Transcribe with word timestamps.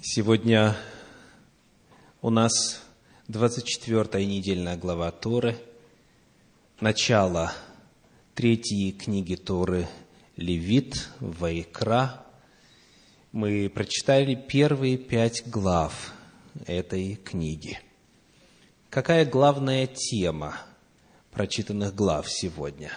Сегодня 0.00 0.74
у 2.22 2.30
нас 2.30 2.80
24 3.28 4.24
недельная 4.24 4.76
глава 4.78 5.10
Торы, 5.10 5.58
начало 6.80 7.52
третьей 8.34 8.92
книги 8.92 9.34
Торы 9.34 9.86
Левит, 10.36 11.10
Вайкра. 11.20 12.24
Мы 13.32 13.68
прочитали 13.68 14.34
первые 14.34 14.96
пять 14.96 15.46
глав 15.46 16.14
этой 16.66 17.16
книги. 17.16 17.78
Какая 18.88 19.26
главная 19.26 19.86
тема 19.86 20.58
прочитанных 21.32 21.94
глав 21.94 22.30
сегодня? 22.30 22.90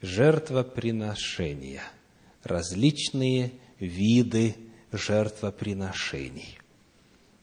Жертвоприношения, 0.00 1.82
различные 2.44 3.54
виды 3.80 4.54
жертвоприношений. 4.96 6.58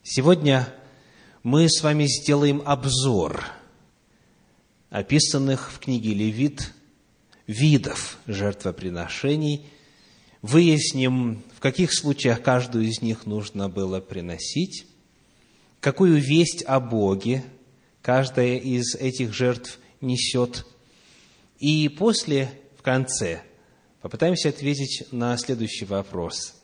Сегодня 0.03 0.73
мы 1.43 1.69
с 1.69 1.83
вами 1.83 2.05
сделаем 2.05 2.61
обзор 2.65 3.45
описанных 4.89 5.71
в 5.71 5.79
книге 5.79 6.13
Левит 6.13 6.73
видов 7.47 8.17
жертвоприношений, 8.27 9.65
выясним, 10.41 11.43
в 11.55 11.59
каких 11.59 11.93
случаях 11.93 12.41
каждую 12.41 12.85
из 12.85 13.01
них 13.01 13.25
нужно 13.25 13.69
было 13.69 13.99
приносить, 13.99 14.85
какую 15.79 16.19
весть 16.21 16.63
о 16.63 16.79
Боге 16.79 17.43
каждая 18.01 18.57
из 18.57 18.95
этих 18.95 19.33
жертв 19.33 19.79
несет, 20.01 20.65
и 21.59 21.89
после, 21.89 22.49
в 22.77 22.81
конце, 22.81 23.43
попытаемся 24.01 24.49
ответить 24.49 25.07
на 25.11 25.37
следующий 25.37 25.85
вопрос– 25.85 26.55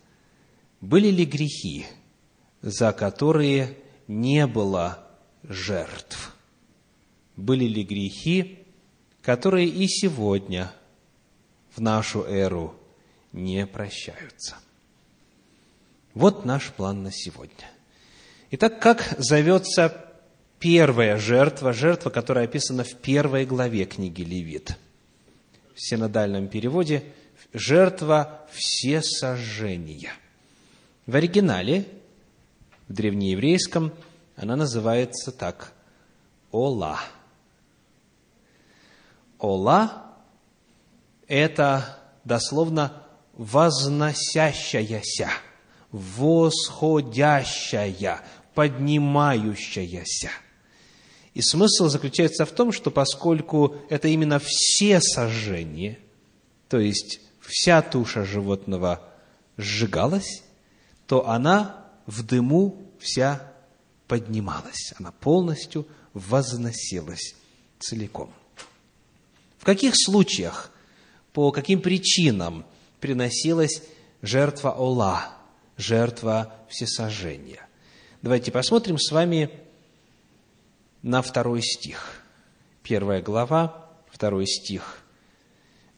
были 0.81 1.07
ли 1.09 1.25
грехи, 1.25 1.85
за 2.61 2.93
которые 2.93 3.77
не 4.07 4.47
было 4.47 5.07
жертв? 5.43 6.35
Были 7.35 7.65
ли 7.65 7.83
грехи, 7.83 8.59
которые 9.21 9.67
и 9.67 9.87
сегодня, 9.87 10.71
в 11.75 11.81
нашу 11.81 12.23
эру, 12.23 12.75
не 13.31 13.65
прощаются? 13.67 14.55
Вот 16.13 16.45
наш 16.45 16.71
план 16.71 17.03
на 17.03 17.11
сегодня. 17.11 17.71
Итак, 18.49 18.79
как 18.79 19.15
зовется 19.19 20.05
первая 20.59 21.17
жертва, 21.17 21.73
жертва, 21.73 22.09
которая 22.09 22.45
описана 22.45 22.83
в 22.83 22.95
первой 22.95 23.45
главе 23.45 23.85
книги 23.85 24.23
Левит? 24.23 24.77
В 25.75 25.81
синодальном 25.81 26.47
переводе– 26.47 27.03
жертва 27.53 28.47
всесожжения– 28.51 30.13
в 31.07 31.15
оригинале, 31.15 31.87
в 32.87 32.93
древнееврейском, 32.93 33.91
она 34.35 34.55
называется 34.55 35.31
так– 35.31 35.73
Ола. 36.51 36.99
Ола– 39.39 40.03
это 41.27 41.97
дословно 42.23 43.03
возносящаяся, 43.33 45.29
восходящая, 45.91 48.21
поднимающаяся. 48.53 50.29
И 51.33 51.41
смысл 51.41 51.89
заключается 51.89 52.45
в 52.45 52.51
том, 52.51 52.71
что 52.71 52.91
поскольку 52.91 53.75
это 53.89 54.07
именно 54.07 54.39
все 54.39 55.01
сожжения, 55.01 55.99
то 56.69 56.79
есть 56.79 57.19
вся 57.41 57.81
туша 57.81 58.23
животного 58.23 59.01
сжигалась, 59.57 60.43
то 61.07 61.27
она 61.27 61.85
в 62.05 62.23
дыму 62.23 62.77
вся 62.99 63.51
поднималась, 64.07 64.93
она 64.99 65.11
полностью 65.11 65.87
возносилась 66.13 67.35
целиком. 67.79 68.31
В 69.57 69.65
каких 69.65 69.93
случаях, 69.95 70.71
по 71.33 71.51
каким 71.51 71.81
причинам 71.81 72.65
приносилась 72.99 73.81
жертва 74.21 74.71
Ола, 74.71 75.33
жертва 75.77 76.53
всесожжения? 76.69 77.67
Давайте 78.21 78.51
посмотрим 78.51 78.97
с 78.97 79.11
вами 79.11 79.49
на 81.01 81.21
второй 81.21 81.61
стих. 81.61 82.21
Первая 82.83 83.21
глава, 83.21 83.89
второй 84.09 84.47
стих. 84.47 84.99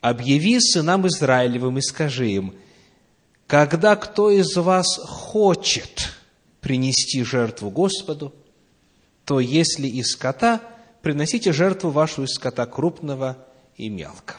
«Объяви 0.01 0.59
сынам 0.59 1.07
Израилевым 1.07 1.77
и 1.77 1.81
скажи 1.81 2.29
им, 2.29 2.55
когда 3.49 3.95
кто 3.95 4.29
из 4.29 4.55
вас 4.57 4.99
хочет 5.03 6.11
принести 6.61 7.23
жертву 7.23 7.71
Господу, 7.71 8.31
то 9.25 9.39
если 9.39 9.87
из 9.87 10.11
скота, 10.11 10.61
приносите 11.01 11.51
жертву 11.51 11.89
вашу 11.89 12.25
из 12.25 12.35
скота 12.35 12.67
крупного 12.67 13.43
и 13.75 13.89
мелкого. 13.89 14.37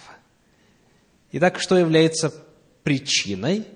Итак, 1.33 1.59
что 1.59 1.77
является 1.77 2.33
причиной? 2.85 3.67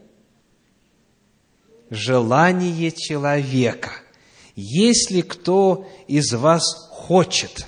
Желание 1.90 2.92
человека. 2.92 3.90
Если 4.54 5.20
кто 5.20 5.90
из 6.06 6.32
вас 6.32 6.62
хочет 6.92 7.66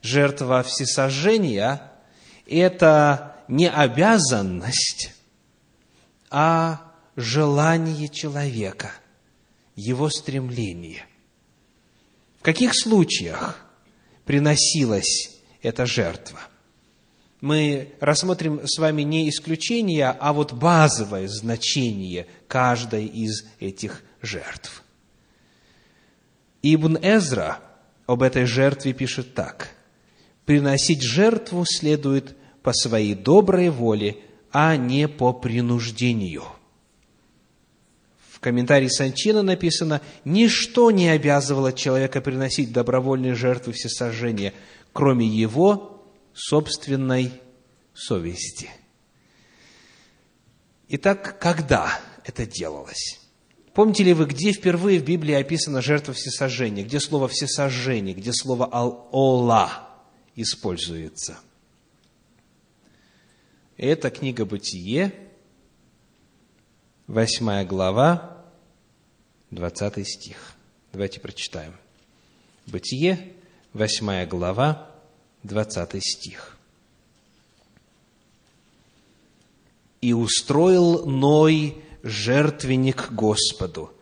жертва 0.00 0.62
всесожжения, 0.62 1.82
это 2.46 3.36
не 3.46 3.68
обязанность, 3.68 5.12
а 6.30 6.93
желание 7.16 8.08
человека, 8.08 8.92
его 9.76 10.08
стремление. 10.10 11.06
В 12.40 12.42
каких 12.42 12.72
случаях 12.74 13.64
приносилась 14.24 15.38
эта 15.62 15.86
жертва? 15.86 16.40
Мы 17.40 17.92
рассмотрим 18.00 18.60
с 18.64 18.78
вами 18.78 19.02
не 19.02 19.28
исключение, 19.28 20.08
а 20.08 20.32
вот 20.32 20.52
базовое 20.52 21.28
значение 21.28 22.26
каждой 22.48 23.06
из 23.06 23.44
этих 23.60 24.02
жертв. 24.22 24.82
Ибн 26.62 26.96
Эзра 27.02 27.60
об 28.06 28.22
этой 28.22 28.46
жертве 28.46 28.92
пишет 28.94 29.34
так. 29.34 29.70
«Приносить 30.46 31.02
жертву 31.02 31.64
следует 31.66 32.36
по 32.62 32.72
своей 32.72 33.14
доброй 33.14 33.70
воле, 33.70 34.18
а 34.50 34.76
не 34.76 35.08
по 35.08 35.32
принуждению» 35.32 36.44
комментарии 38.44 38.88
Санчина 38.88 39.42
написано, 39.42 40.02
«Ничто 40.26 40.90
не 40.90 41.08
обязывало 41.08 41.72
человека 41.72 42.20
приносить 42.20 42.72
добровольные 42.72 43.34
жертвы 43.34 43.72
всесожжения, 43.72 44.52
кроме 44.92 45.26
его 45.26 46.06
собственной 46.34 47.32
совести». 47.94 48.68
Итак, 50.88 51.38
когда 51.40 51.98
это 52.24 52.44
делалось? 52.44 53.18
Помните 53.72 54.04
ли 54.04 54.12
вы, 54.12 54.26
где 54.26 54.52
впервые 54.52 55.00
в 55.00 55.04
Библии 55.04 55.34
описана 55.34 55.80
жертва 55.80 56.12
всесожжения? 56.12 56.84
Где 56.84 57.00
слово 57.00 57.28
«всесожжение», 57.28 58.14
где 58.14 58.32
слово 58.34 58.66
«ола» 58.66 59.88
используется? 60.36 61.38
Это 63.78 64.10
книга 64.10 64.44
«Бытие», 64.44 65.12
восьмая 67.06 67.64
глава, 67.64 68.33
20 69.54 70.06
стих. 70.06 70.54
Давайте 70.92 71.20
прочитаем. 71.20 71.74
Бытие, 72.66 73.32
8 73.72 74.26
глава, 74.26 74.90
20 75.44 76.02
стих. 76.02 76.58
«И 80.00 80.12
устроил 80.12 81.06
Ной 81.06 81.76
жертвенник 82.02 83.12
Господу, 83.12 83.92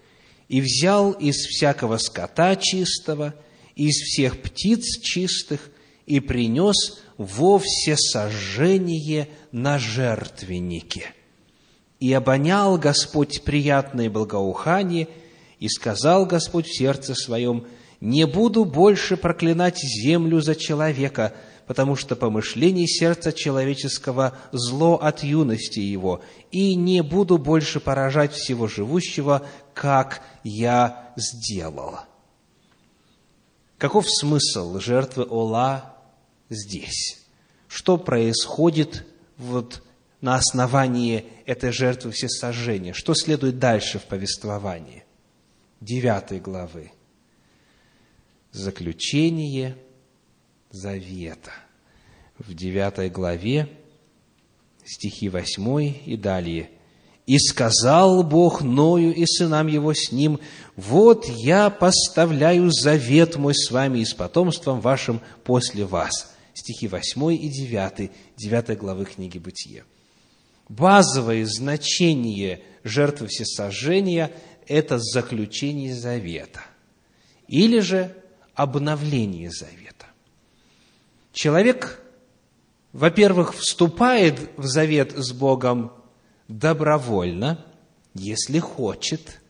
и 0.49 0.61
взял 0.61 1.13
из 1.13 1.37
всякого 1.37 1.99
скота 1.99 2.57
чистого, 2.57 3.35
из 3.77 3.95
всех 3.95 4.41
птиц 4.43 5.01
чистых, 5.01 5.71
и 6.07 6.19
принес 6.19 7.01
во 7.17 7.59
всесожжение 7.59 9.29
на 9.53 9.79
жертвеннике. 9.79 11.15
И 12.01 12.13
обонял 12.13 12.79
Господь 12.79 13.43
приятное 13.45 14.09
благоухание– 14.09 15.09
и 15.63 15.69
сказал 15.69 16.27
Господь 16.27 16.67
в 16.67 16.77
сердце 16.77 17.15
своем, 17.15 17.69
«Не 18.01 18.27
буду 18.27 18.65
больше 18.65 19.17
проклинать 19.17 19.79
землю 19.79 20.41
за 20.41 20.57
человека, 20.57 21.35
потому 21.69 21.95
что 21.95 22.17
помышление 22.17 22.89
сердца 22.89 23.33
человеческого 23.33 24.37
зло 24.51 24.97
от 24.97 25.23
юности 25.23 25.79
его, 25.79 26.21
и 26.51 26.75
не 26.75 27.01
буду 27.01 27.39
больше 27.39 27.79
поражать 27.79 28.33
всего 28.33 28.67
живущего, 28.67 29.47
как 29.73 30.23
я 30.43 31.13
сделал». 31.15 32.01
Каков 33.79 34.11
смысл 34.11 34.81
жертвы 34.81 35.29
Ола 35.31 35.95
здесь? 36.51 37.25
Что 37.69 37.99
происходит 37.99 39.07
вот 39.39 39.81
на 40.21 40.35
основании 40.35 41.27
этой 41.47 41.71
жертвы 41.71 42.11
всесожжения. 42.11 42.93
Что 42.95 43.15
следует 43.15 43.61
дальше 43.61 44.01
в 44.01 44.07
повествовании? 44.07 45.05
Девятой 45.83 46.39
главы. 46.39 46.93
Заключение 48.53 49.77
завета. 50.71 51.51
В 52.39 52.55
девятой 52.55 53.11
главе, 53.11 53.69
стихи 54.85 55.29
восьмой 55.29 56.01
и 56.07 56.17
далее– 56.17 56.71
и 57.25 57.39
сказал 57.39 58.25
Бог 58.25 58.63
Ною 58.63 59.15
и 59.15 59.25
сынам 59.27 59.69
его 59.69 59.95
с 59.95 60.11
ним, 60.11 60.41
«Вот 60.75 61.27
я 61.29 61.71
поставляю 61.71 62.73
завет 62.73 63.37
мой 63.37 63.55
с 63.55 63.71
вами 63.71 64.01
и 64.01 64.05
с 64.05 64.13
потомством 64.13 64.81
вашим 64.81 65.21
после 65.45 65.85
вас». 65.85 66.35
Стихи 66.53 66.89
8 66.89 67.33
и 67.33 67.49
9, 67.49 68.11
9 68.37 68.79
главы 68.79 69.05
книги 69.05 69.39
Бытия. 69.39 69.85
Базовое 70.69 71.47
значение 71.47 72.65
жертвы 72.83 73.29
всесожжения– 73.29 74.33
это 74.67 74.99
заключение 74.99 75.95
завета 75.95 76.63
или 77.49 77.81
же 77.81 78.15
обновление 78.55 79.51
завета. 79.51 80.07
Человек, 81.33 82.01
во-первых, 82.93 83.55
вступает 83.55 84.51
в 84.57 84.67
завет 84.67 85.13
с 85.13 85.33
Богом 85.33 85.93
добровольно, 86.49 87.65
если 88.15 88.59
хочет, 88.59 89.41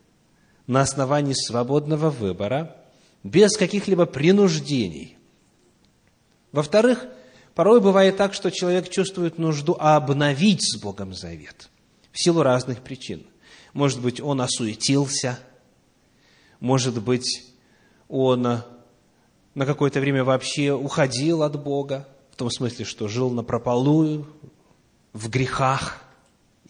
на 0.67 0.81
основании 0.81 1.35
свободного 1.35 2.11
выбора, 2.11 2.77
без 3.25 3.57
каких-либо 3.57 4.07
принуждений. 4.07 5.17
Во-вторых, 6.53 7.07
порой 7.55 7.81
бывает 7.81 8.17
так, 8.17 8.35
что 8.35 8.51
человек 8.51 8.89
чувствует 8.89 9.39
нужду 9.39 9.77
обновить 9.79 10.63
с 10.63 10.81
Богом 10.81 11.15
завет 11.15 11.69
в 12.13 12.23
силу 12.23 12.43
разных 12.43 12.83
причин. 12.83 13.25
Может 13.73 14.01
быть, 14.01 14.21
он 14.21 14.41
осуетился, 14.41 15.39
может 16.61 17.03
быть, 17.03 17.53
он 18.09 18.43
на 18.43 19.67
какое-то 19.67 20.01
время 20.01 20.25
вообще 20.25 20.73
уходил 20.73 21.43
от 21.43 21.63
Бога, 21.63 22.09
в 22.31 22.37
том 22.37 22.51
смысле, 22.51 22.85
что 22.85 23.09
жил 23.09 23.31
на 23.31 23.43
прополую, 23.43 24.27
в 25.13 25.29
грехах– 25.29 25.99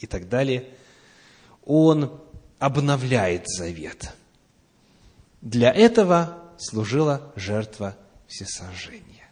и 0.02 0.06
так 0.06 0.28
далее, 0.28 0.68
он 1.64 2.20
обновляет 2.58 3.48
завет. 3.48 4.12
Для 5.40 5.72
этого 5.72 6.38
служила 6.58 7.32
жертва 7.36 7.96
всесожжения. 8.26 9.28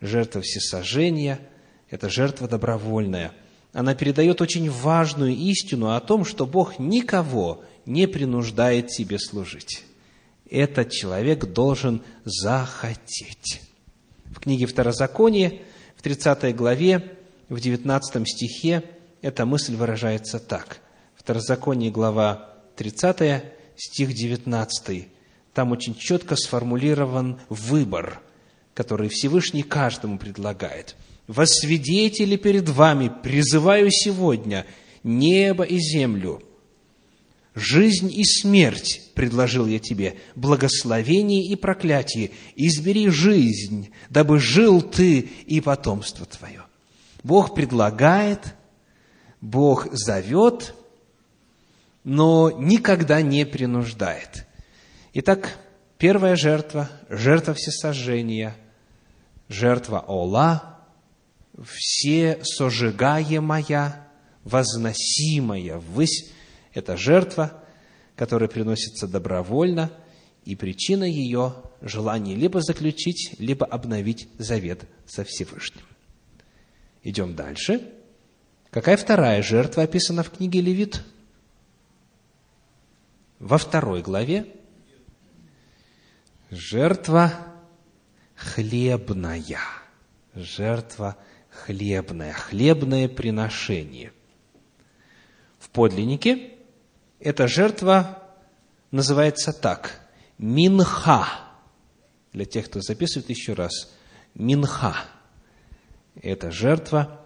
Жертва 0.00 0.40
всесожжения– 0.42 1.40
это 1.90 2.08
жертва 2.08 2.48
добровольная. 2.48 3.32
Она 3.72 3.94
передает 3.94 4.40
очень 4.40 4.70
важную 4.70 5.32
истину 5.34 5.94
о 5.94 6.00
том, 6.00 6.24
что 6.24 6.46
Бог 6.46 6.78
никого 6.78 7.64
не 7.86 8.06
принуждает 8.06 8.92
себе 8.92 9.18
служить. 9.18 9.84
Этот 10.50 10.90
человек 10.90 11.46
должен 11.46 12.02
захотеть. 12.24 13.62
В 14.26 14.40
книге 14.40 14.66
Второзаконие, 14.66 15.62
в 15.96 16.02
30 16.02 16.54
главе, 16.54 17.16
в 17.48 17.58
19 17.60 18.28
стихе 18.28 18.82
эта 19.22 19.46
мысль 19.46 19.74
выражается 19.74 20.38
так. 20.38 20.80
Второзаконие, 21.16 21.90
глава 21.90 22.50
30, 22.76 23.44
стих 23.76 24.12
19. 24.12 25.08
Там 25.54 25.72
очень 25.72 25.94
четко 25.94 26.36
сформулирован 26.36 27.40
выбор, 27.48 28.20
который 28.74 29.08
Всевышний 29.08 29.62
каждому 29.62 30.18
предлагает. 30.18 30.96
«Во 31.26 31.46
свидетели 31.46 32.36
перед 32.36 32.68
вами 32.68 33.10
призываю 33.22 33.90
сегодня 33.90 34.66
небо 35.02 35.64
и 35.64 35.78
землю, 35.78 36.42
Жизнь 37.54 38.10
и 38.10 38.24
смерть 38.24 39.10
предложил 39.14 39.66
я 39.66 39.78
тебе, 39.78 40.16
благословение 40.34 41.44
и 41.44 41.54
проклятие. 41.54 42.30
Избери 42.56 43.10
жизнь, 43.10 43.90
дабы 44.08 44.38
жил 44.38 44.80
ты 44.80 45.20
и 45.20 45.60
потомство 45.60 46.24
твое. 46.24 46.62
Бог 47.22 47.54
предлагает 47.54 48.54
Бог 49.42 49.88
зовет, 49.92 50.74
но 52.04 52.52
никогда 52.52 53.20
не 53.20 53.44
принуждает. 53.44 54.46
Итак, 55.14 55.58
первая 55.98 56.36
жертва, 56.36 56.88
жертва 57.10 57.52
всесожжения, 57.52 58.56
жертва 59.48 59.98
Ола, 60.06 60.71
все 61.64 62.40
сожигаемая, 62.42 64.08
возносимая 64.44 65.78
ввысь, 65.78 66.30
это 66.72 66.96
жертва, 66.96 67.62
которая 68.16 68.48
приносится 68.48 69.06
добровольно, 69.06 69.90
и 70.44 70.56
причина 70.56 71.04
ее– 71.04 71.54
желание 71.82 72.36
либо 72.36 72.60
заключить, 72.60 73.34
либо 73.38 73.66
обновить 73.66 74.28
завет 74.38 74.84
со 75.06 75.24
Всевышним. 75.24 75.84
Идем 77.02 77.34
дальше. 77.34 77.92
Какая 78.70 78.96
вторая 78.96 79.42
жертва 79.42 79.82
описана 79.82 80.22
в 80.22 80.30
книге 80.30 80.60
Левит? 80.60 81.02
Во 83.38 83.58
второй 83.58 84.02
главе 84.02 84.46
жертва 86.50 87.32
хлебная. 88.36 89.58
Жертва 90.34 91.16
хлебная, 91.16 91.31
хлебное 91.52 93.08
приношение. 93.08 94.12
В 95.58 95.70
подлиннике 95.70 96.54
эта 97.20 97.46
жертва 97.48 98.22
называется 98.90 99.52
так– 99.52 100.00
минха. 100.38 101.26
Для 102.32 102.44
тех, 102.44 102.66
кто 102.66 102.80
записывает 102.80 103.30
еще 103.30 103.52
раз, 103.52 103.92
минха. 104.34 104.96
Это 106.20 106.50
жертва 106.50 107.22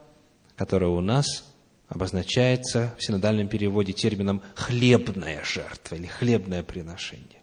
которая 0.57 0.91
у 0.91 1.01
нас 1.01 1.45
обозначается 1.89 2.95
в 2.99 3.05
синодальном 3.05 3.49
переводе 3.49 3.93
термином 3.93 4.43
«хлебная 4.55 5.45
жертва» 5.45 5.95
или 5.95 6.07
«хлебное 6.07 6.63
приношение». 6.63 7.43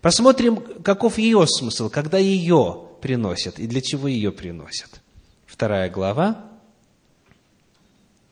Посмотрим, 0.00 0.82
каков 0.82 1.18
ее 1.18 1.46
смысл, 1.48 1.90
когда 1.90 2.18
ее 2.18 2.88
приносят 3.00 3.58
и 3.58 3.66
для 3.66 3.80
чего 3.80 4.06
ее 4.06 4.30
приносят. 4.30 5.00
Вторая 5.46 5.88
глава, 5.88 6.50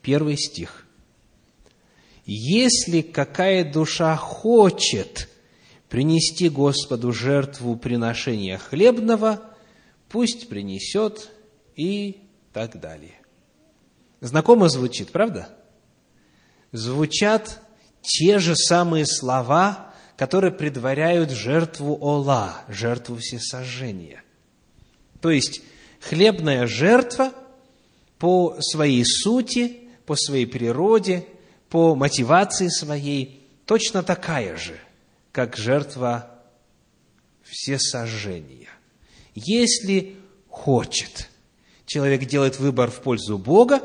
первый 0.03 0.37
стих. 0.37 0.87
«Если 2.27 3.01
какая 3.01 3.71
душа 3.71 4.17
хочет 4.17 5.29
принести 5.89 6.49
Господу 6.49 7.13
жертву 7.13 7.77
приношения 7.77 8.59
хлебного, 8.59 9.41
пусть 10.09 10.49
принесет» 10.49 11.31
и 11.77 12.21
так 12.53 12.81
далее. 12.81 13.21
Знакомо 14.21 14.69
звучит, 14.69 15.11
правда? 15.11 15.49
Звучат 16.73 17.61
те 18.01 18.39
же 18.39 18.57
самые 18.57 19.07
слова, 19.07 19.93
которые 20.17 20.53
предваряют 20.53 21.31
жертву 21.31 21.99
Ола, 22.01 22.63
жертву 22.69 23.17
всесожжения. 23.17 24.23
То 25.21 25.31
есть, 25.31 25.63
хлебная 26.09 26.67
жертва 26.67 27.33
по 28.19 28.57
своей 28.61 29.05
сути, 29.05 29.89
по 30.07 30.17
своей 30.17 30.47
природе, 30.47 31.27
по 31.69 31.95
мотивации 31.95 32.69
своей, 32.69 33.49
точно 33.65 34.03
такая 34.03 34.57
же, 34.57 34.79
как 35.33 35.57
жертва 35.57 36.31
всесожжения. 37.43 38.69
Если 39.35 40.17
хочет, 40.49 41.31
человек 41.87 42.25
делает 42.27 42.59
выбор 42.59 42.91
в 42.91 43.01
пользу 43.01 43.39
Бога, 43.39 43.83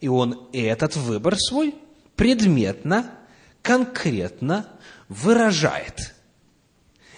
и 0.00 0.08
он 0.08 0.48
этот 0.52 0.96
выбор 0.96 1.36
свой 1.36 1.74
предметно, 2.14 3.10
конкретно 3.62 4.68
выражает. 5.08 6.14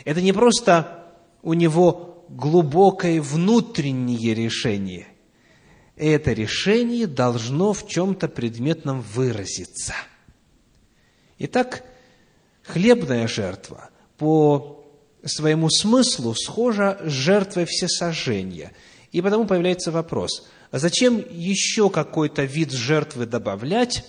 Это 0.04 0.22
не 0.22 0.32
просто 0.32 1.06
у 1.42 1.52
него 1.52 2.07
глубокое 2.28 3.20
внутреннее 3.20 4.34
решение. 4.34 5.08
Это 5.96 6.32
решение 6.32 7.06
должно 7.06 7.72
в 7.72 7.88
чем-то 7.88 8.28
предметном 8.28 9.00
выразиться. 9.00 9.94
Итак, 11.38 11.84
хлебная 12.62 13.26
жертва 13.26 13.90
по 14.16 14.84
своему 15.24 15.70
смыслу 15.70 16.34
схожа 16.34 17.00
с 17.04 17.10
жертвой 17.10 17.64
всесожжения. 17.64 18.72
И 19.10 19.20
потому 19.20 19.46
появляется 19.46 19.90
вопрос– 19.90 20.48
а 20.70 20.78
зачем 20.78 21.24
еще 21.30 21.88
какой-то 21.88 22.44
вид 22.44 22.72
жертвы 22.72 23.26
добавлять, 23.26 24.04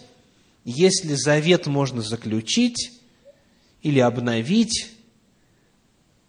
если 0.65 1.15
завет 1.15 1.67
можно 1.67 2.01
заключить 2.01 2.91
или 3.81 3.99
обновить 3.99 4.91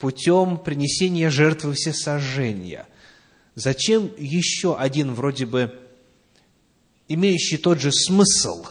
путем 0.00 0.58
принесения 0.58 1.30
жертвы 1.30 1.74
всесожжения? 1.74 2.86
Зачем 3.54 4.10
еще 4.18 4.76
один 4.76 5.14
вроде 5.14 5.46
бы 5.46 5.78
имеющий 7.08 7.58
тот 7.58 7.80
же 7.80 7.92
смысл 7.92 8.66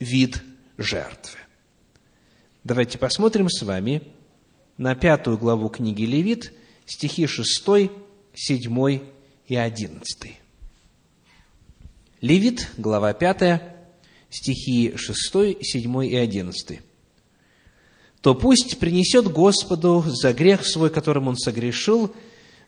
вид 0.00 0.42
жертвы. 0.78 1.38
Давайте 2.64 2.98
посмотрим 2.98 3.48
с 3.48 3.62
вами 3.62 4.02
на 4.78 4.94
пятую 4.94 5.38
главу 5.38 5.68
книги 5.68 6.02
Левит, 6.02 6.52
стихи 6.86 7.26
6, 7.26 7.90
7 8.34 9.00
и 9.46 9.56
11. 9.56 10.32
Левит, 12.22 12.70
глава 12.76 13.12
5, 13.12 13.62
стихи 14.30 14.94
6, 14.96 15.62
7 15.62 16.06
и 16.06 16.16
11. 16.16 16.80
«То 18.26 18.34
пусть 18.34 18.80
принесет 18.80 19.28
Господу 19.28 20.02
за 20.04 20.32
грех 20.32 20.66
свой, 20.66 20.90
которым 20.90 21.28
он 21.28 21.36
согрешил, 21.36 22.12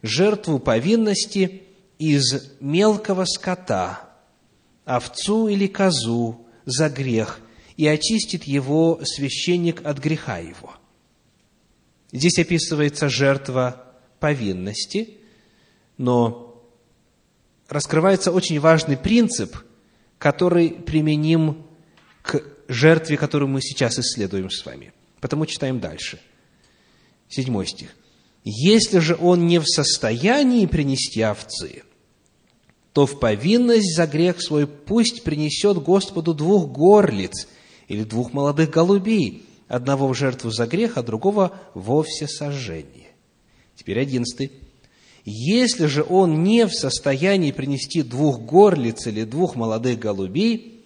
жертву 0.02 0.60
повинности 0.60 1.64
из 1.98 2.52
мелкого 2.60 3.24
скота, 3.24 4.08
овцу 4.84 5.48
или 5.48 5.66
козу 5.66 6.46
за 6.64 6.88
грех, 6.88 7.40
и 7.76 7.88
очистит 7.88 8.44
его 8.44 9.00
священник 9.02 9.84
от 9.84 9.98
греха 9.98 10.38
его». 10.38 10.76
Здесь 12.12 12.38
описывается 12.38 13.08
жертва 13.08 13.84
повинности, 14.20 15.18
но 15.96 16.62
раскрывается 17.68 18.30
очень 18.30 18.60
важный 18.60 18.96
принцип, 18.96 19.56
который 20.18 20.70
применим 20.70 21.66
к 22.22 22.44
жертве, 22.68 23.16
которую 23.16 23.48
мы 23.48 23.60
сейчас 23.60 23.98
исследуем 23.98 24.50
с 24.50 24.64
вами. 24.64 24.92
Потому 25.20 25.46
читаем 25.46 25.80
дальше. 25.80 26.20
Седьмой 27.28 27.66
стих. 27.66 27.94
«Если 28.44 28.98
же 28.98 29.16
он 29.20 29.46
не 29.46 29.58
в 29.58 29.66
состоянии 29.66 30.66
принести 30.66 31.20
овцы, 31.20 31.82
то 32.92 33.04
в 33.04 33.20
повинность 33.20 33.94
за 33.94 34.06
грех 34.06 34.40
свой 34.40 34.66
пусть 34.66 35.22
принесет 35.22 35.78
Господу 35.78 36.34
двух 36.34 36.68
горлиц 36.70 37.48
или 37.88 38.04
двух 38.04 38.32
молодых 38.32 38.70
голубей, 38.70 39.44
одного 39.66 40.08
в 40.08 40.14
жертву 40.14 40.50
за 40.50 40.66
грех, 40.66 40.96
а 40.96 41.02
другого 41.02 41.58
вовсе 41.74 42.26
сожжение». 42.26 43.08
Теперь 43.76 44.00
одиннадцатый. 44.00 44.50
Если 45.24 45.86
же 45.86 46.04
он 46.08 46.42
не 46.42 46.66
в 46.66 46.72
состоянии 46.72 47.52
принести 47.52 48.02
двух 48.02 48.40
горлиц 48.40 49.06
или 49.06 49.24
двух 49.24 49.56
молодых 49.56 49.98
голубей, 49.98 50.82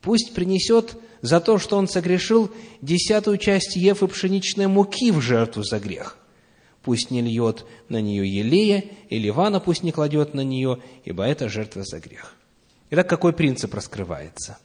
пусть 0.00 0.34
принесет 0.34 0.96
за 1.24 1.40
то, 1.40 1.56
что 1.58 1.78
он 1.78 1.88
согрешил, 1.88 2.50
десятую 2.82 3.38
часть 3.38 3.76
ефы 3.76 4.06
пшеничной 4.08 4.66
муки 4.66 5.10
в 5.10 5.22
жертву 5.22 5.62
за 5.62 5.80
грех. 5.80 6.18
Пусть 6.82 7.10
не 7.10 7.22
льет 7.22 7.64
на 7.88 8.02
нее 8.02 8.28
елея, 8.28 8.84
и 9.08 9.18
ливана 9.18 9.58
пусть 9.58 9.82
не 9.82 9.90
кладет 9.90 10.34
на 10.34 10.42
нее, 10.42 10.82
ибо 11.02 11.24
это 11.24 11.48
жертва 11.48 11.82
за 11.82 11.98
грех. 11.98 12.34
Итак, 12.90 13.08
какой 13.08 13.32
принцип 13.32 13.72
раскрывается? 13.72 14.58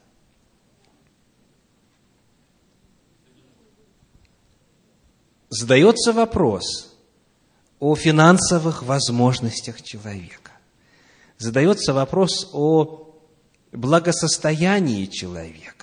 Задается 5.48 6.12
вопрос– 6.12 6.94
о 7.80 7.96
финансовых 7.96 8.82
возможностях 8.82 9.80
человека. 9.80 10.52
Задается 11.38 11.94
вопрос 11.94 12.50
о 12.52 13.16
благосостоянии 13.72 15.06
человека. 15.06 15.79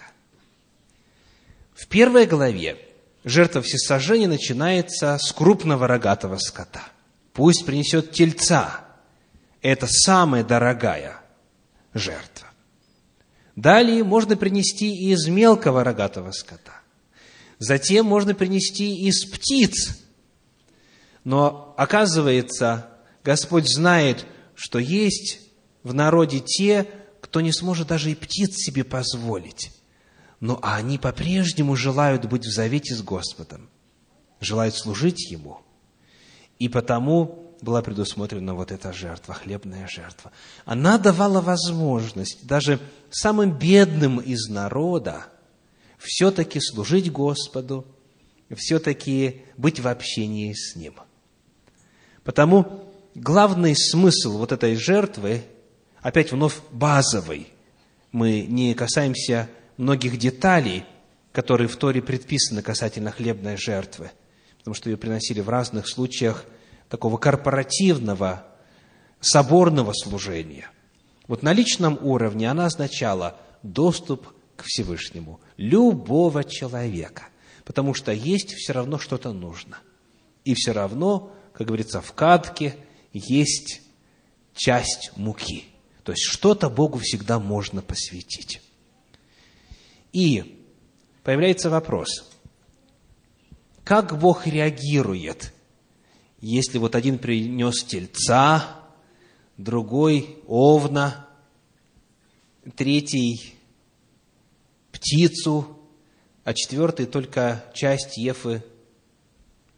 В 1.77 1.87
первой 1.87 2.25
главе 2.25 2.77
жертва 3.23 3.61
всесожжения 3.61 4.27
начинается 4.27 5.17
с 5.17 5.31
крупного 5.31 5.87
рогатого 5.87 6.37
скота. 6.37 6.83
Пусть 7.33 7.65
принесет 7.65 8.11
тельца. 8.11 8.81
Это 9.61 9.87
самая 9.87 10.43
дорогая 10.43 11.21
жертва. 11.93 12.47
Далее 13.55 14.03
можно 14.03 14.35
принести 14.35 15.11
из 15.11 15.27
мелкого 15.27 15.83
рогатого 15.83 16.31
скота. 16.31 16.81
Затем 17.59 18.05
можно 18.05 18.35
принести 18.35 19.07
из 19.07 19.25
птиц 19.25 19.97
но 21.27 21.73
оказывается, 21.75 22.87
Господь 23.21 23.67
знает, 23.67 24.25
что 24.55 24.79
есть 24.79 25.41
в 25.83 25.93
народе 25.93 26.39
те, 26.39 26.87
кто 27.19 27.41
не 27.41 27.51
сможет 27.51 27.89
даже 27.89 28.11
и 28.11 28.15
птиц 28.15 28.55
себе 28.55 28.85
позволить. 28.85 29.73
Но 30.39 30.59
они 30.61 30.97
по-прежнему 30.97 31.75
желают 31.75 32.25
быть 32.25 32.45
в 32.45 32.51
завете 32.51 32.95
с 32.95 33.01
Господом, 33.01 33.69
желают 34.39 34.75
служить 34.75 35.31
Ему. 35.31 35.61
И 36.59 36.69
потому 36.69 37.55
была 37.61 37.81
предусмотрена 37.81 38.53
вот 38.53 38.71
эта 38.71 38.93
жертва, 38.93 39.33
хлебная 39.33 39.87
жертва. 39.87 40.31
Она 40.65 40.97
давала 40.99 41.41
возможность 41.41 42.45
даже 42.45 42.79
самым 43.09 43.57
бедным 43.57 44.19
из 44.19 44.47
народа 44.47 45.25
все-таки 45.97 46.59
служить 46.61 47.11
Господу, 47.11 47.85
все-таки 48.55 49.41
быть 49.57 49.79
в 49.79 49.87
общении 49.87 50.53
с 50.53 50.75
Ним– 50.75 50.93
Потому 52.27 52.83
главный 53.15 53.73
смысл 53.73 54.37
вот 54.37 54.51
этой 54.51 54.75
жертвы, 54.75 55.43
опять 56.01 56.33
вновь 56.33 56.59
базовый, 56.71 57.47
мы 58.11 58.41
не 58.41 58.73
касаемся 58.73 59.49
многих 59.77 60.17
деталей, 60.17 60.83
которые 61.31 61.67
в 61.67 61.75
Торе 61.75 62.01
предписаны 62.01 62.61
касательно 62.61 63.11
хлебной 63.11 63.57
жертвы, 63.57 64.11
потому 64.59 64.73
что 64.73 64.89
ее 64.89 64.97
приносили 64.97 65.39
в 65.39 65.49
разных 65.49 65.87
случаях 65.87 66.45
такого 66.89 67.17
корпоративного, 67.17 68.45
соборного 69.19 69.93
служения. 69.93 70.69
Вот 71.27 71.43
на 71.43 71.53
личном 71.53 71.97
уровне 72.01 72.49
она 72.49 72.65
означала 72.65 73.39
доступ 73.63 74.27
к 74.55 74.63
Всевышнему 74.65 75.39
любого 75.57 76.43
человека, 76.43 77.23
потому 77.65 77.93
что 77.93 78.11
есть 78.11 78.53
все 78.53 78.73
равно 78.73 78.97
что-то 78.97 79.33
нужно. 79.33 79.77
И 80.45 80.53
все 80.53 80.71
равно 80.71 81.33
как 81.57 81.65
говорится, 81.65 82.01
в 82.01 82.13
катке 82.13 82.75
есть 83.13 83.81
часть 84.53 85.11
муки. 85.15 85.65
То 86.03 86.11
есть 86.11 86.21
что-то 86.21 86.69
Богу 86.69 86.99
всегда 86.99 87.39
можно 87.39 87.81
посвятить. 87.81 88.61
И 90.11 90.65
появляется 91.23 91.69
вопрос, 91.69 92.29
как 93.83 94.19
Бог 94.19 94.47
реагирует, 94.47 95.53
если 96.39 96.77
вот 96.77 96.95
один 96.95 97.17
принес 97.17 97.83
тельца, 97.83 98.79
другой 99.57 100.39
овна, 100.47 101.27
третий 102.75 103.55
птицу, 104.91 105.79
а 106.43 106.53
четвертый 106.53 107.05
только 107.05 107.65
часть 107.73 108.17
ефы 108.17 108.63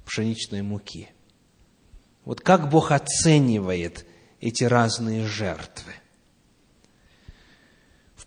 пшеничной 0.05 0.62
муки– 0.62 1.09
вот 2.29 2.41
как 2.41 2.69
Бог 2.69 2.91
оценивает 2.91 4.05
эти 4.39 4.63
разные 4.63 5.25
жертвы? 5.25 5.93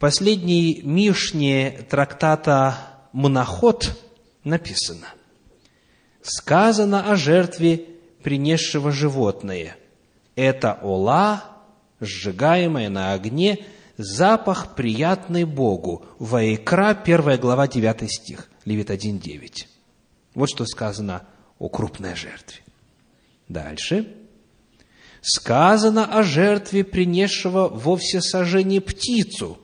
Последней 0.02 0.82
Мишне 0.82 1.86
трактата 1.88 2.76
Мноход 3.12 3.96
написано, 4.42 5.06
сказано 6.22 7.08
о 7.08 7.14
жертве, 7.14 7.86
принесшего 8.24 8.90
животное. 8.90 9.76
Это 10.34 10.76
ола, 10.82 11.44
сжигаемая 12.00 12.88
на 12.88 13.12
огне, 13.12 13.64
запах 13.96 14.74
приятный 14.74 15.44
Богу. 15.44 16.04
Ваикра, 16.18 17.00
1 17.00 17.38
глава, 17.38 17.68
9 17.68 18.12
стих, 18.12 18.50
Левит 18.64 18.90
1.9. 18.90 19.66
Вот 20.34 20.50
что 20.50 20.66
сказано 20.66 21.28
о 21.60 21.68
крупной 21.68 22.16
жертве. 22.16 22.62
Дальше. 23.46 24.12
Сказано 25.20 26.06
о 26.06 26.24
жертве, 26.24 26.82
принесшего 26.82 27.68
во 27.68 27.96
всесожжение 27.96 28.80
птицу. 28.80 29.60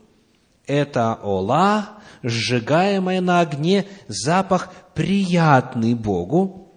Это 0.69 1.15
ола, 1.23 1.99
сжигаемая 2.23 3.23
на 3.23 3.41
огне, 3.41 3.87
запах 4.07 4.71
приятный 4.95 5.95
Богу. 5.95 6.71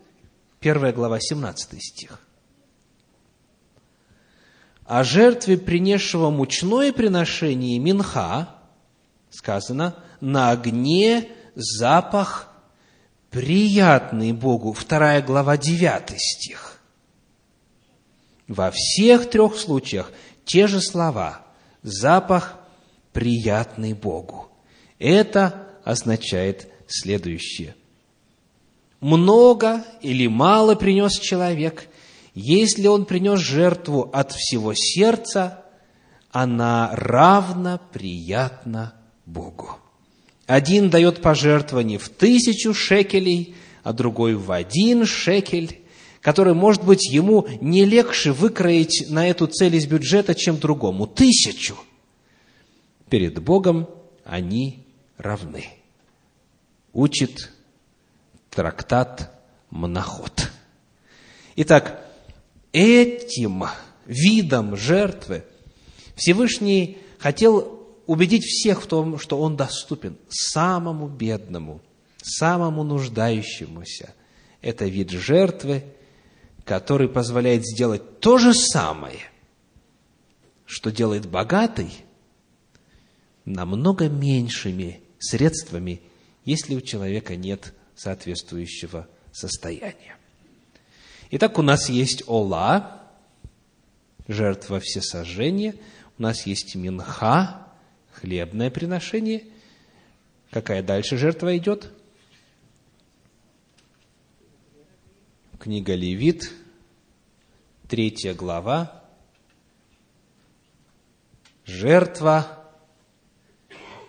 Первая 0.62 0.93
глава, 0.93 1.19
17 1.19 1.83
стих. 1.83 2.19
О 4.86 5.03
жертве, 5.03 5.57
принесшего 5.57 6.29
мучное 6.29 6.93
приношение 6.93 7.79
минха, 7.79 8.55
сказано, 9.29 9.95
на 10.21 10.51
огне 10.51 11.27
запах 11.55 12.48
приятный 13.29 14.31
Богу. 14.31 14.71
Вторая 14.71 15.21
глава, 15.21 15.57
9 15.57 16.17
стих. 16.17 16.79
Во 18.48 18.71
всех 18.71 19.29
трех 19.29 19.57
случаях 19.57 20.12
те 20.45 20.67
же 20.67 20.79
слова. 20.79 21.41
Запах 21.83 22.55
приятный 23.13 23.93
Богу. 23.93 24.49
Это 24.99 25.67
означает 25.83 26.67
следующее. 26.87 27.75
Много 28.99 29.83
или 30.01 30.27
мало 30.27 30.75
принес 30.75 31.13
человек, 31.13 31.87
если 32.33 32.87
он 32.87 33.05
принес 33.05 33.39
жертву 33.39 34.09
от 34.13 34.31
всего 34.31 34.73
сердца, 34.75 35.65
она 36.31 36.91
равно 36.93 37.81
приятна 37.91 38.93
Богу. 39.25 39.77
Один 40.45 40.89
дает 40.89 41.21
пожертвование 41.21 41.97
в 41.97 42.09
тысячу 42.09 42.73
шекелей, 42.73 43.55
а 43.83 43.93
другой 43.93 44.35
в 44.35 44.51
один 44.51 45.05
шекель, 45.05 45.81
который, 46.21 46.53
может 46.53 46.83
быть, 46.83 47.09
ему 47.09 47.47
не 47.59 47.85
легче 47.85 48.31
выкроить 48.31 49.07
на 49.09 49.27
эту 49.27 49.47
цель 49.47 49.75
из 49.75 49.87
бюджета, 49.87 50.35
чем 50.35 50.57
другому. 50.57 51.07
Тысячу. 51.07 51.75
Перед 53.11 53.43
Богом 53.43 53.89
они 54.23 54.85
равны. 55.17 55.65
Учит 56.93 57.51
трактат 58.49 59.29
Мноход. 59.69 60.49
Итак, 61.57 62.09
этим 62.71 63.65
видом 64.05 64.77
жертвы 64.77 65.43
Всевышний 66.15 66.99
хотел 67.19 67.85
убедить 68.07 68.45
всех 68.45 68.81
в 68.81 68.87
том, 68.87 69.19
что 69.19 69.41
Он 69.41 69.57
доступен 69.57 70.17
самому 70.29 71.09
бедному, 71.09 71.81
самому 72.15 72.83
нуждающемуся. 72.85 74.13
Это 74.61 74.85
вид 74.85 75.09
жертвы, 75.09 75.83
который 76.63 77.09
позволяет 77.09 77.65
сделать 77.65 78.21
то 78.21 78.37
же 78.37 78.53
самое, 78.53 79.19
что 80.65 80.93
делает 80.93 81.27
богатый, 81.27 81.91
намного 83.45 84.10
меньшими 84.10 85.01
средствами, 85.19 86.01
если 86.45 86.75
у 86.75 86.81
человека 86.81 87.36
нет 87.36 87.74
соответствующего 87.95 89.07
состояния. 89.31 90.17
Итак, 91.31 91.57
у 91.60 91.62
нас 91.62 91.89
есть 91.89 92.24
ола, 92.27 93.01
жертва 94.27 94.79
всесожжения, 94.79 95.75
у 96.17 96.21
нас 96.21 96.45
есть 96.45 96.75
минха, 96.75 97.67
хлебное 98.12 98.69
приношение. 98.69 99.45
Какая 100.50 100.83
дальше 100.83 101.17
жертва 101.17 101.57
идет? 101.57 101.91
Книга 105.60 105.93
Левит, 105.93 106.51
третья 107.88 108.33
глава. 108.33 109.03
Жертва 111.65 112.60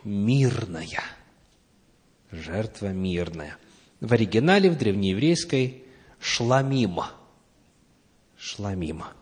мирная. 0.04 1.02
Жертва 2.30 2.88
мирная. 2.92 3.56
В 4.00 4.12
оригинале, 4.12 4.70
в 4.70 4.76
древнееврейской, 4.78 5.84
шламима. 6.18 7.12
Шламима. 8.36 9.12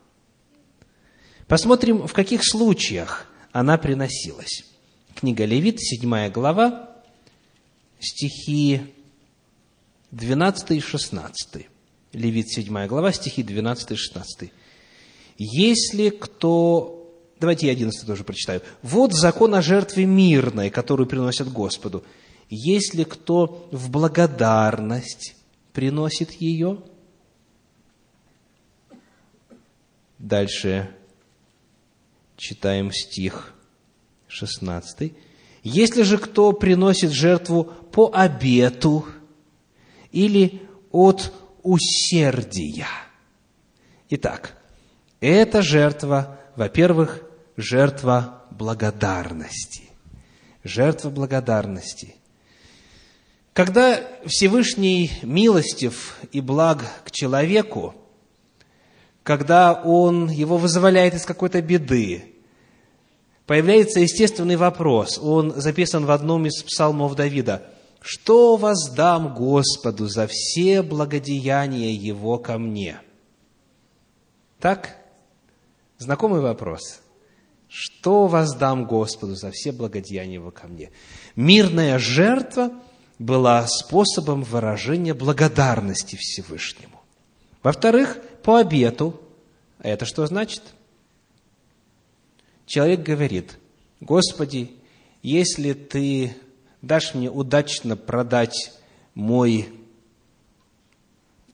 Посмотрим, 1.46 2.06
в 2.06 2.12
каких 2.12 2.42
случаях 2.44 3.26
она 3.52 3.76
приносилась. 3.76 4.64
Книга 5.14 5.44
Левит, 5.44 5.80
7 5.80 6.30
глава, 6.30 6.96
стихи 7.98 8.80
12 10.12 10.70
и 10.70 10.80
16. 10.80 11.66
Левит, 12.12 12.48
7 12.48 12.86
глава, 12.86 13.12
стихи 13.12 13.42
12 13.42 13.90
и 13.90 13.96
16. 13.96 14.52
«Если 15.36 16.10
кто...» 16.10 16.99
Давайте 17.40 17.66
я 17.66 17.72
11 17.72 18.06
тоже 18.06 18.22
прочитаю. 18.22 18.60
«Вот 18.82 19.14
закон 19.14 19.54
о 19.54 19.62
жертве 19.62 20.04
мирной, 20.04 20.68
которую 20.68 21.06
приносят 21.06 21.50
Господу. 21.50 22.04
Если 22.50 23.04
кто 23.04 23.66
в 23.72 23.90
благодарность 23.90 25.36
приносит 25.72 26.32
ее...» 26.32 26.82
Дальше 30.18 30.90
читаем 32.36 32.92
стих 32.92 33.54
16. 34.28 35.14
«Если 35.62 36.02
же 36.02 36.18
кто 36.18 36.52
приносит 36.52 37.10
жертву 37.10 37.64
по 37.64 38.10
обету 38.12 39.06
или 40.12 40.60
от 40.92 41.32
усердия». 41.62 42.88
Итак, 44.10 44.58
эта 45.20 45.62
жертва, 45.62 46.38
во-первых, 46.54 47.22
жертва 47.60 48.44
благодарности. 48.50 49.90
Жертва 50.64 51.10
благодарности. 51.10 52.16
Когда 53.52 54.00
Всевышний 54.26 55.10
милостив 55.22 56.16
и 56.32 56.40
благ 56.40 56.84
к 57.04 57.10
человеку, 57.10 57.94
когда 59.22 59.74
он 59.74 60.30
его 60.30 60.56
вызволяет 60.56 61.14
из 61.14 61.24
какой-то 61.24 61.60
беды, 61.60 62.24
появляется 63.46 64.00
естественный 64.00 64.56
вопрос. 64.56 65.18
Он 65.18 65.52
записан 65.60 66.06
в 66.06 66.10
одном 66.10 66.46
из 66.46 66.62
псалмов 66.62 67.16
Давида. 67.16 67.62
«Что 68.00 68.56
воздам 68.56 69.34
Господу 69.34 70.08
за 70.08 70.26
все 70.26 70.82
благодеяния 70.82 71.92
Его 71.92 72.38
ко 72.38 72.56
мне?» 72.56 73.00
Так? 74.58 74.96
Знакомый 75.98 76.40
вопрос. 76.40 77.00
Что 77.70 78.26
воздам 78.26 78.84
Господу 78.84 79.36
за 79.36 79.52
все 79.52 79.70
благодеяния 79.70 80.34
Его 80.34 80.50
ко 80.50 80.66
мне? 80.66 80.90
Мирная 81.36 82.00
жертва 82.00 82.72
была 83.20 83.64
способом 83.68 84.42
выражения 84.42 85.14
благодарности 85.14 86.16
Всевышнему. 86.16 87.00
Во-вторых, 87.62 88.18
по 88.42 88.58
обету. 88.58 89.20
А 89.78 89.88
это 89.88 90.04
что 90.04 90.26
значит? 90.26 90.62
Человек 92.66 93.02
говорит, 93.02 93.56
Господи, 94.00 94.72
если 95.22 95.72
Ты 95.72 96.36
дашь 96.82 97.14
мне 97.14 97.30
удачно 97.30 97.96
продать 97.96 98.72
мой 99.14 99.68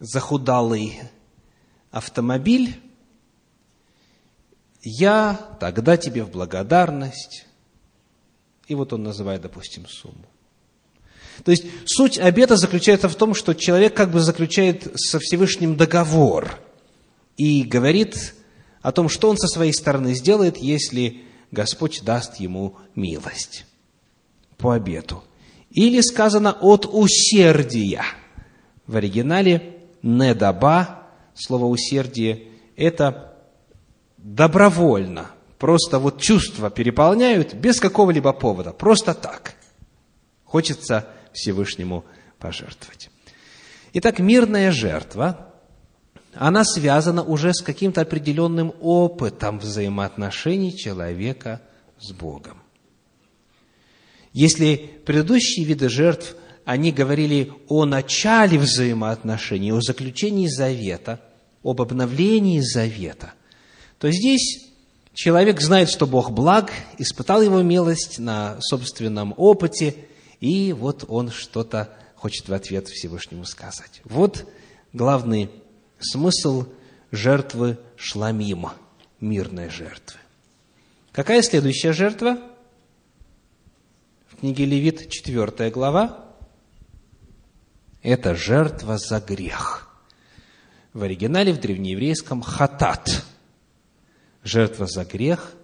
захудалый 0.00 0.98
автомобиль, 1.90 2.80
я 4.88 5.40
тогда 5.58 5.96
тебе 5.96 6.22
в 6.22 6.30
благодарность. 6.30 7.44
И 8.68 8.74
вот 8.76 8.92
он 8.92 9.02
называет, 9.02 9.42
допустим, 9.42 9.84
сумму. 9.88 10.26
То 11.44 11.50
есть 11.50 11.64
суть 11.86 12.18
обета 12.18 12.56
заключается 12.56 13.08
в 13.08 13.16
том, 13.16 13.34
что 13.34 13.54
человек 13.54 13.94
как 13.94 14.12
бы 14.12 14.20
заключает 14.20 14.88
со 14.94 15.18
Всевышним 15.18 15.76
договор 15.76 16.60
и 17.36 17.64
говорит 17.64 18.34
о 18.80 18.92
том, 18.92 19.08
что 19.08 19.28
он 19.28 19.36
со 19.38 19.48
своей 19.48 19.72
стороны 19.72 20.14
сделает, 20.14 20.56
если 20.58 21.22
Господь 21.50 22.02
даст 22.04 22.36
ему 22.36 22.76
милость 22.94 23.66
по 24.56 24.70
обету. 24.70 25.24
Или 25.70 26.00
сказано 26.00 26.56
от 26.60 26.86
усердия. 26.86 28.04
В 28.86 28.94
оригинале 28.94 29.78
«недаба» 30.00 31.08
слово 31.34 31.66
«усердие»– 31.66 32.44
это 32.76 33.35
добровольно, 34.26 35.30
просто 35.58 35.98
вот 36.00 36.20
чувства 36.20 36.68
переполняют 36.68 37.54
без 37.54 37.78
какого-либо 37.78 38.32
повода, 38.32 38.72
просто 38.72 39.14
так. 39.14 39.54
Хочется 40.44 41.08
Всевышнему 41.32 42.04
пожертвовать. 42.38 43.08
Итак, 43.92 44.18
мирная 44.18 44.72
жертва, 44.72 45.54
она 46.34 46.64
связана 46.64 47.22
уже 47.22 47.54
с 47.54 47.62
каким-то 47.62 48.00
определенным 48.00 48.74
опытом 48.80 49.58
взаимоотношений 49.60 50.76
человека 50.76 51.62
с 52.00 52.12
Богом. 52.12 52.58
Если 54.32 54.90
предыдущие 55.06 55.64
виды 55.64 55.88
жертв, 55.88 56.36
они 56.64 56.90
говорили 56.90 57.52
о 57.68 57.84
начале 57.84 58.58
взаимоотношений, 58.58 59.72
о 59.72 59.80
заключении 59.80 60.48
завета, 60.48 61.20
об 61.62 61.80
обновлении 61.80 62.60
завета, 62.60 63.32
то 63.98 64.10
здесь 64.10 64.70
человек 65.14 65.60
знает, 65.60 65.88
что 65.88 66.06
Бог 66.06 66.30
благ, 66.30 66.72
испытал 66.98 67.42
его 67.42 67.62
милость 67.62 68.18
на 68.18 68.56
собственном 68.60 69.34
опыте– 69.36 69.94
и 70.40 70.72
вот 70.72 71.04
он 71.08 71.30
что-то 71.30 71.92
хочет 72.14 72.48
в 72.48 72.54
ответ 72.54 72.88
Всевышнему 72.88 73.44
сказать. 73.44 74.00
Вот 74.04 74.50
главный 74.92 75.50
смысл 75.98 76.66
жертвы 77.10 77.78
шламима, 77.96 78.74
мирной 79.20 79.70
жертвы. 79.70 80.18
Какая 81.12 81.42
следующая 81.42 81.92
жертва? 81.92 82.38
В 84.28 84.40
книге 84.40 84.66
Левит, 84.66 85.10
4 85.10 85.70
глава. 85.70 86.24
Это 88.02 88.34
жертва 88.34 88.98
за 88.98 89.20
грех. 89.20 89.88
В 90.92 91.02
оригинале, 91.02 91.52
в 91.52 91.60
древнееврейском, 91.60 92.42
хатат. 92.42 93.24
Жертва 94.46 94.86
за 94.86 95.04
грех 95.04 95.54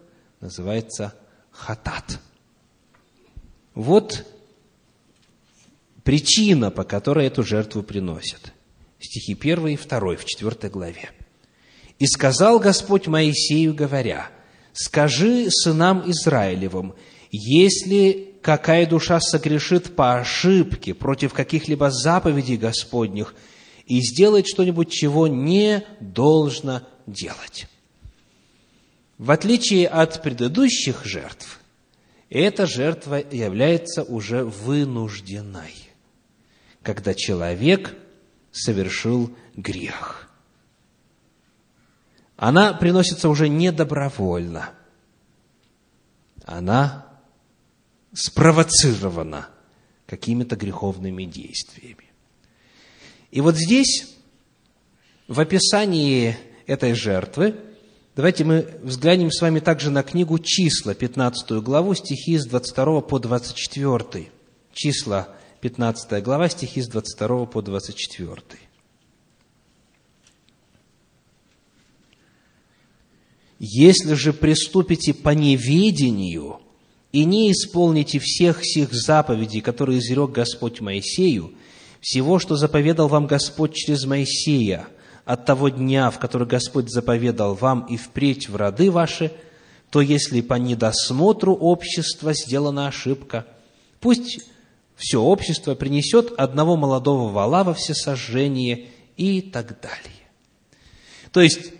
называется 0.40 1.14
хатат. 1.52 2.18
Вот 3.76 4.26
причина, 6.02 6.72
по 6.72 6.82
которой 6.82 7.28
эту 7.28 7.44
жертву 7.44 7.84
приносят. 7.84 8.52
Стихи 8.98 9.38
1 9.40 9.68
и 9.68 9.76
2 9.76 10.16
в 10.16 10.24
4 10.24 10.68
главе. 10.68 11.10
«И 12.00 12.06
сказал 12.08 12.58
Господь 12.58 13.06
Моисею, 13.06 13.72
говоря, 13.72 14.30
скажи 14.72 15.48
сынам 15.48 16.02
Израилевым, 16.10 16.96
если 17.30 18.34
какая 18.42 18.84
душа 18.86 19.20
согрешит 19.20 19.94
по 19.94 20.16
ошибке 20.16 20.92
против 20.92 21.34
каких-либо 21.34 21.92
заповедей 21.92 22.56
Господних 22.56 23.36
и 23.86 24.00
сделает 24.00 24.48
что-нибудь, 24.48 24.90
чего 24.90 25.28
не 25.28 25.84
должно 26.00 26.82
делать. 27.06 27.68
В 29.22 29.30
отличие 29.30 29.86
от 29.86 30.20
предыдущих 30.20 31.04
жертв, 31.04 31.60
эта 32.28 32.66
жертва 32.66 33.22
является 33.30 34.02
уже 34.02 34.42
вынужденной, 34.42 35.72
когда 36.82 37.14
человек 37.14 37.94
совершил 38.50 39.32
грех. 39.54 40.28
Она 42.36 42.72
приносится 42.72 43.28
уже 43.28 43.48
не 43.48 43.70
добровольно. 43.70 44.70
Она 46.44 47.06
спровоцирована 48.12 49.50
какими-то 50.06 50.56
греховными 50.56 51.26
действиями. 51.26 52.10
И 53.30 53.40
вот 53.40 53.54
здесь, 53.54 54.16
в 55.28 55.38
описании 55.38 56.36
этой 56.66 56.94
жертвы, 56.94 57.54
давайте 58.14 58.44
мы 58.44 58.66
взглянем 58.82 59.30
с 59.30 59.40
вами 59.40 59.60
также 59.60 59.90
на 59.90 60.02
книгу 60.02 60.38
«Числа», 60.38 60.94
15 60.94 61.50
главу, 61.62 61.94
стихи 61.94 62.38
с 62.38 62.46
22 62.46 63.00
по 63.02 63.18
24. 63.18 64.30
Числа, 64.72 65.28
15 65.60 66.22
глава, 66.22 66.48
стихи 66.48 66.82
с 66.82 66.88
22 66.88 67.46
по 67.46 67.62
24. 67.62 68.42
«Если 73.58 74.14
же 74.14 74.32
приступите 74.32 75.14
по 75.14 75.30
неведению 75.30 76.60
и 77.12 77.24
не 77.24 77.52
исполните 77.52 78.18
всех 78.18 78.64
сих 78.64 78.92
заповедей, 78.92 79.60
которые 79.60 80.00
изрек 80.00 80.30
Господь 80.30 80.80
Моисею, 80.80 81.52
всего, 82.00 82.40
что 82.40 82.56
заповедал 82.56 83.06
вам 83.06 83.26
Господь 83.28 83.74
через 83.74 84.04
Моисея 84.04 84.88
от 85.24 85.46
того 85.46 85.68
дня, 85.68 86.10
в 86.10 86.18
который 86.18 86.46
Господь 86.46 86.90
заповедал 86.90 87.54
вам 87.54 87.86
и 87.86 87.96
впредь 87.96 88.48
в 88.48 88.56
роды 88.56 88.90
ваши, 88.90 89.32
то 89.90 90.00
если 90.00 90.40
по 90.40 90.54
недосмотру 90.54 91.54
общества 91.54 92.32
сделана 92.32 92.88
ошибка, 92.88 93.46
пусть 94.00 94.40
все 94.96 95.20
общество 95.20 95.74
принесет 95.74 96.32
одного 96.38 96.76
молодого 96.76 97.30
вала 97.30 97.64
во 97.64 97.74
всесожжение 97.74 98.88
и 99.16 99.40
так 99.40 99.80
далее. 99.80 100.22
То 101.30 101.40
есть, 101.40 101.72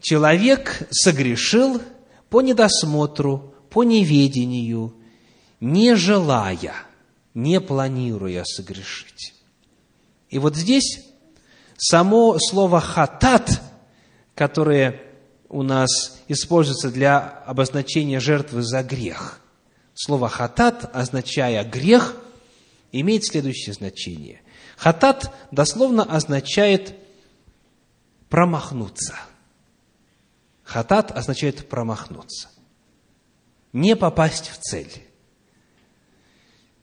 человек 0.00 0.86
согрешил 0.90 1.80
по 2.28 2.40
недосмотру, 2.40 3.54
по 3.70 3.84
неведению, 3.84 4.94
не 5.60 5.94
желая, 5.94 6.74
не 7.34 7.60
планируя 7.60 8.44
согрешить. 8.44 9.34
И 10.28 10.38
вот 10.38 10.56
здесь 10.56 11.11
само 11.76 12.38
слово 12.38 12.80
«хатат», 12.80 13.60
которое 14.34 15.00
у 15.48 15.62
нас 15.62 16.20
используется 16.28 16.90
для 16.90 17.18
обозначения 17.18 18.20
жертвы 18.20 18.62
за 18.62 18.82
грех. 18.82 19.40
Слово 19.94 20.28
«хатат», 20.28 20.90
означая 20.94 21.64
«грех», 21.64 22.16
имеет 22.92 23.24
следующее 23.24 23.74
значение. 23.74 24.40
«Хатат» 24.76 25.34
дословно 25.50 26.02
означает 26.02 26.94
«промахнуться». 28.28 29.14
«Хатат» 30.64 31.10
означает 31.16 31.68
«промахнуться». 31.68 32.48
Не 33.72 33.96
попасть 33.96 34.48
в 34.48 34.58
цель. 34.58 34.90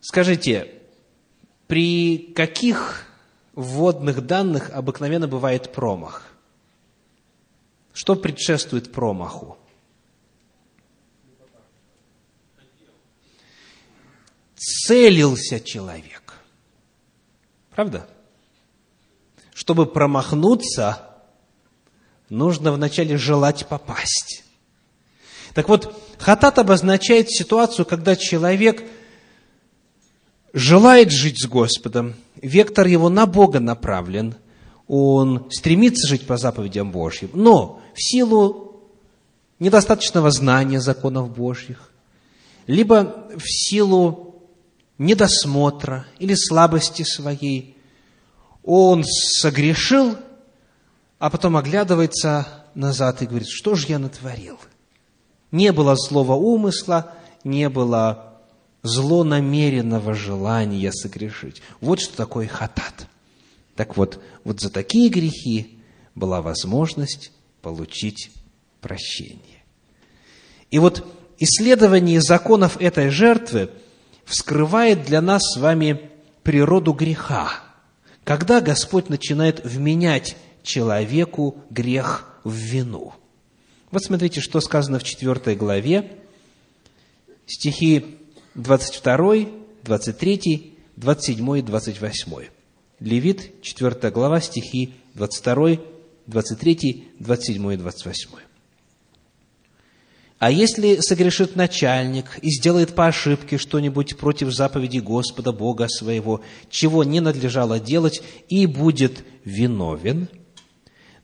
Скажите, 0.02 0.74
при 1.68 2.34
каких 2.36 3.06
вводных 3.60 4.26
данных 4.26 4.70
обыкновенно 4.70 5.28
бывает 5.28 5.74
промах. 5.74 6.24
Что 7.94 8.16
предшествует 8.16 8.92
промаху? 8.94 9.58
Целился 14.56 15.60
человек. 15.60 16.36
Правда? 17.72 18.08
Чтобы 19.54 19.86
промахнуться, 19.86 21.06
нужно 22.30 22.72
вначале 22.72 23.18
желать 23.18 23.68
попасть. 23.68 24.46
Так 25.54 25.68
вот, 25.68 26.02
хатат 26.18 26.60
обозначает 26.60 27.30
ситуацию, 27.30 27.86
когда 27.86 28.16
человек– 28.16 28.84
желает 30.54 31.12
жить 31.12 31.42
с 31.42 31.48
Господом, 31.48 32.16
вектор 32.42 32.88
его 32.88 33.10
на 33.10 33.26
Бога 33.26 33.60
направлен, 33.60 34.36
он 34.88 35.48
стремится 35.52 36.08
жить 36.08 36.26
по 36.26 36.38
заповедям 36.38 36.92
Божьим, 36.92 37.30
но 37.34 37.82
в 37.94 38.02
силу 38.02 38.82
недостаточного 39.60 40.32
знания 40.32 40.80
законов 40.80 41.36
Божьих, 41.36 41.92
либо 42.66 43.28
в 43.36 43.44
силу 43.46 44.44
недосмотра 44.98 46.06
или 46.18 46.34
слабости 46.34 47.04
своей, 47.04 47.78
он 48.64 49.04
согрешил, 49.04 50.18
а 51.20 51.30
потом 51.30 51.58
оглядывается 51.58 52.48
назад 52.76 53.22
и 53.22 53.26
говорит, 53.26 53.48
что 53.50 53.76
же 53.76 53.88
я 53.88 54.00
натворил? 54.00 54.58
Не 55.52 55.72
было 55.72 55.96
злого 55.96 56.34
умысла, 56.34 57.14
не 57.44 57.70
было 57.70 58.29
злонамеренного 58.84 60.14
желания 60.14 60.92
согрешить. 60.92 61.62
Вот 61.82 62.00
что 62.00 62.16
такое 62.16 62.48
хатат. 62.48 63.08
Так 63.76 63.98
вот, 63.98 64.22
вот 64.44 64.60
за 64.60 64.70
такие 64.70 65.10
грехи 65.10 65.80
была 66.16 66.42
возможность 66.42 67.32
получить 67.62 68.32
прощение. 68.82 69.64
И 70.72 70.80
вот 70.80 71.06
исследование 71.38 72.22
законов 72.22 72.80
этой 72.80 73.10
жертвы 73.10 73.70
вскрывает 74.26 75.06
для 75.06 75.22
нас 75.22 75.42
с 75.44 75.58
вами 75.58 76.10
природу 76.44 76.94
греха. 76.94 77.64
Когда 78.24 78.62
Господь 78.62 79.10
начинает 79.10 79.64
вменять 79.66 80.36
человеку 80.64 81.64
грех 81.70 82.40
в 82.44 82.54
вину. 82.54 83.14
Вот 83.92 84.04
смотрите, 84.04 84.40
что 84.40 84.62
сказано 84.62 85.00
в 85.00 85.04
4 85.04 85.56
главе, 85.56 86.12
стихи 87.48 88.19
22, 88.60 89.48
23, 89.84 90.78
27 90.98 91.58
и 91.58 91.62
28. 91.62 92.34
Левит, 93.00 93.62
4 93.62 94.12
глава, 94.12 94.42
стихи 94.42 94.94
22, 95.14 95.78
23, 96.28 97.08
27 97.20 97.74
и 97.74 97.78
28. 97.78 98.30
А 100.40 100.52
если 100.52 100.98
согрешит 100.98 101.56
начальник 101.56 102.40
и 102.42 102.50
сделает 102.50 102.96
по 102.96 103.08
ошибке 103.08 103.58
что-нибудь 103.58 104.18
против 104.18 104.54
заповеди 104.54 105.00
Господа 105.00 105.54
Бога 105.54 105.88
своего, 105.88 106.42
чего 106.70 107.06
не 107.06 107.22
надлежало 107.22 107.80
делать, 107.80 108.22
и 108.50 108.66
будет 108.66 109.24
виновен, 109.46 110.28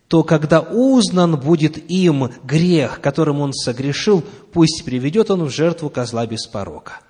то 0.07 0.23
когда 0.23 0.61
узнан 0.61 1.37
будет 1.37 1.89
им 1.91 2.29
грех, 2.43 3.01
которым 3.01 3.41
он 3.41 3.53
согрешил, 3.53 4.23
пусть 4.53 4.85
приведет 4.85 5.31
он 5.31 5.43
в 5.43 5.49
жертву 5.49 5.89
козла 5.89 6.25
без 6.25 6.45
порока. 6.45 7.01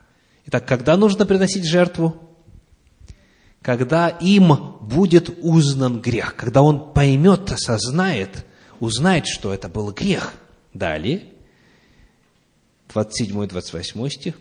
Итак, 0.47 0.67
когда 0.67 0.95
нужно 0.95 1.25
приносить 1.25 1.65
жертву? 1.65 2.15
Когда 3.61 4.09
им 4.09 4.77
будет 4.81 5.39
узнан 5.41 6.01
грех, 6.01 6.35
когда 6.35 6.61
он 6.61 6.93
поймет, 6.93 7.51
осознает, 7.51 8.45
узнает, 8.79 9.25
что 9.25 9.53
это 9.53 9.69
был 9.69 9.91
грех. 9.91 10.33
Далее, 10.73 11.23
27-28 12.93 14.09
стих. 14.09 14.35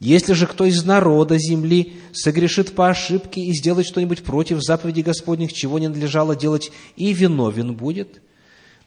Если 0.00 0.32
же 0.32 0.46
кто 0.46 0.64
из 0.64 0.84
народа 0.84 1.38
земли 1.38 2.00
согрешит 2.12 2.74
по 2.74 2.88
ошибке 2.88 3.40
и 3.42 3.52
сделает 3.54 3.86
что-нибудь 3.86 4.24
против 4.24 4.60
заповеди 4.60 5.02
Господних, 5.02 5.52
чего 5.52 5.78
не 5.78 5.88
надлежало 5.88 6.34
делать, 6.34 6.72
и 6.96 7.12
виновен 7.12 7.74
будет, 7.74 8.20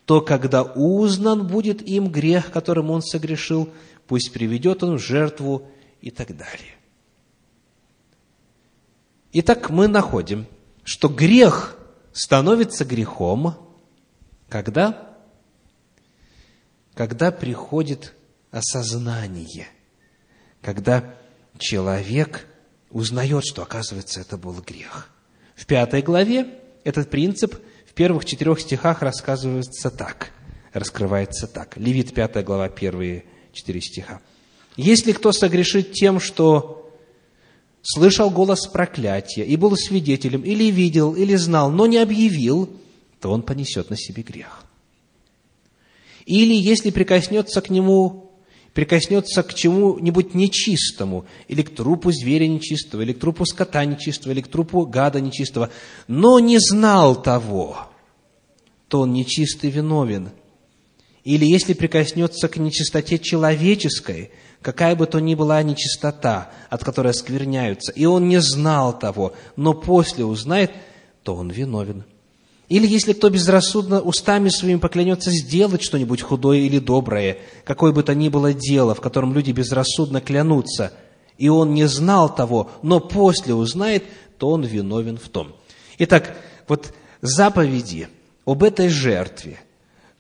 то 0.06 0.20
когда 0.22 0.64
узнан 0.64 1.48
будет 1.48 1.82
им 1.82 2.10
грех, 2.10 2.52
которым 2.52 2.92
он 2.92 3.02
согрешил, 3.02 3.70
пусть 4.08 4.34
приведет 4.34 4.84
он 4.84 4.98
в 4.98 5.02
жертву 5.02 5.70
и 6.02 6.12
так 6.12 6.36
далее. 6.36 6.76
Итак, 9.34 9.70
мы 9.70 9.88
находим, 9.88 10.48
что 10.84 11.10
грех 11.10 11.78
становится 12.14 12.86
грехом, 12.86 13.56
когда? 14.50 15.16
Когда 16.94 17.32
приходит 17.32 18.16
осознание, 18.52 19.68
когда 20.62 21.14
человек 21.60 22.48
узнает, 22.90 23.44
что, 23.46 23.62
оказывается, 23.64 24.22
это 24.22 24.38
был 24.38 24.54
грех. 24.62 25.10
В 25.56 25.66
пятой 25.66 26.02
главе 26.02 26.60
этот 26.84 27.10
принцип 27.10 27.56
в 27.86 27.94
первых 27.94 28.26
четырех 28.26 28.60
стихах 28.60 29.02
рассказывается 29.02 29.90
так. 29.90 30.32
раскрывается 30.72 31.48
так. 31.48 31.78
Левит 31.78 32.14
5 32.14 32.44
глава, 32.46 32.70
первые 32.70 33.26
4 33.54 33.82
стиха. 33.82 34.22
«Если 34.78 35.12
кто 35.12 35.32
согрешит 35.34 35.92
тем, 35.92 36.20
что 36.20 36.78
слышал 37.82 38.30
голос 38.30 38.68
проклятия 38.68 39.44
и 39.44 39.56
был 39.56 39.76
свидетелем, 39.76 40.42
или 40.42 40.66
видел, 40.66 41.16
или 41.16 41.36
знал, 41.36 41.72
но 41.72 41.88
не 41.88 41.98
объявил, 41.98 42.70
то 43.20 43.32
он 43.32 43.42
понесет 43.42 43.90
на 43.90 43.98
себе 43.98 44.24
грех. 44.24 44.66
Или 46.26 46.54
если 46.54 46.92
прикоснется 46.92 47.62
к 47.62 47.70
нему, 47.70 48.32
прикоснется 48.74 49.42
к 49.44 49.54
чему-нибудь 49.54 50.36
нечистому, 50.36 51.26
или 51.48 51.62
к 51.62 51.74
трупу 51.74 52.12
зверя 52.12 52.48
нечистого, 52.48 53.02
или 53.02 53.14
к 53.14 53.20
трупу 53.20 53.46
скота 53.46 53.86
нечистого, 53.86 54.34
или 54.34 54.42
к 54.42 54.50
трупу 54.50 54.86
гада 54.86 55.22
нечистого, 55.22 55.70
но 56.08 56.40
не 56.40 56.60
знал 56.60 57.22
того, 57.22 57.88
то 58.90 59.00
он 59.00 59.14
нечистый 59.14 59.70
виновен. 59.70 60.30
Или 61.24 61.46
если 61.46 61.74
прикоснется 61.74 62.50
к 62.50 62.58
нечистоте 62.58 63.18
человеческой, 63.18 64.32
какая 64.68 64.98
бы 64.98 65.06
то 65.06 65.20
ни 65.20 65.34
была 65.34 65.64
нечистота, 65.64 66.52
от 66.70 66.84
которой 66.84 67.12
оскверняются, 67.12 67.94
и 67.94 68.04
он 68.04 68.28
не 68.28 68.42
знал 68.42 69.00
того, 69.00 69.32
но 69.56 69.74
после 69.74 70.26
узнает, 70.26 70.72
то 71.24 71.36
он 71.36 71.50
виновен. 71.50 72.04
Или 72.68 72.86
если 72.86 73.14
кто 73.14 73.30
безрассудно 73.30 74.02
устами 74.02 74.50
своими 74.50 74.78
поклянется 74.78 75.32
сделать 75.32 75.84
что-нибудь 75.84 76.22
худое 76.22 76.58
или 76.58 76.80
доброе, 76.80 77.38
какое 77.64 77.94
бы 77.94 78.04
то 78.04 78.14
ни 78.14 78.28
было 78.28 78.52
дело, 78.54 78.94
в 78.94 79.00
котором 79.00 79.34
люди 79.34 79.52
безрассудно 79.52 80.20
клянутся, 80.20 80.92
и 81.38 81.48
он 81.48 81.74
не 81.74 81.88
знал 81.88 82.36
того, 82.36 82.70
но 82.82 83.00
после 83.00 83.54
узнает, 83.54 84.04
то 84.38 84.50
он 84.50 84.66
виновен 84.66 85.18
в 85.18 85.30
том. 85.30 85.56
Итак, 85.98 86.36
вот 86.68 86.94
заповеди 87.22 88.10
об 88.44 88.64
этой 88.64 88.90
жертве, 88.90 89.62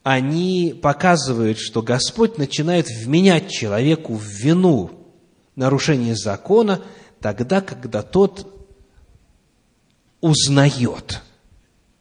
они 0.09 0.77
показывают, 0.81 1.57
что 1.57 1.81
Господь 1.81 2.37
начинает 2.37 2.87
вменять 2.87 3.49
человеку 3.49 4.15
в 4.15 4.23
вину 4.23 4.91
нарушение 5.55 6.15
закона 6.15 6.81
тогда, 7.19 7.61
когда 7.61 8.01
тот 8.03 8.53
узнает– 10.21 11.21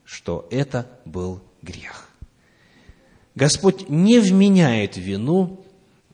что 0.07 0.47
это 0.51 0.89
был 1.05 1.43
грех. 1.61 2.09
Господь 3.35 3.91
не 3.91 4.19
вменяет 4.21 4.97
вину, 4.97 5.65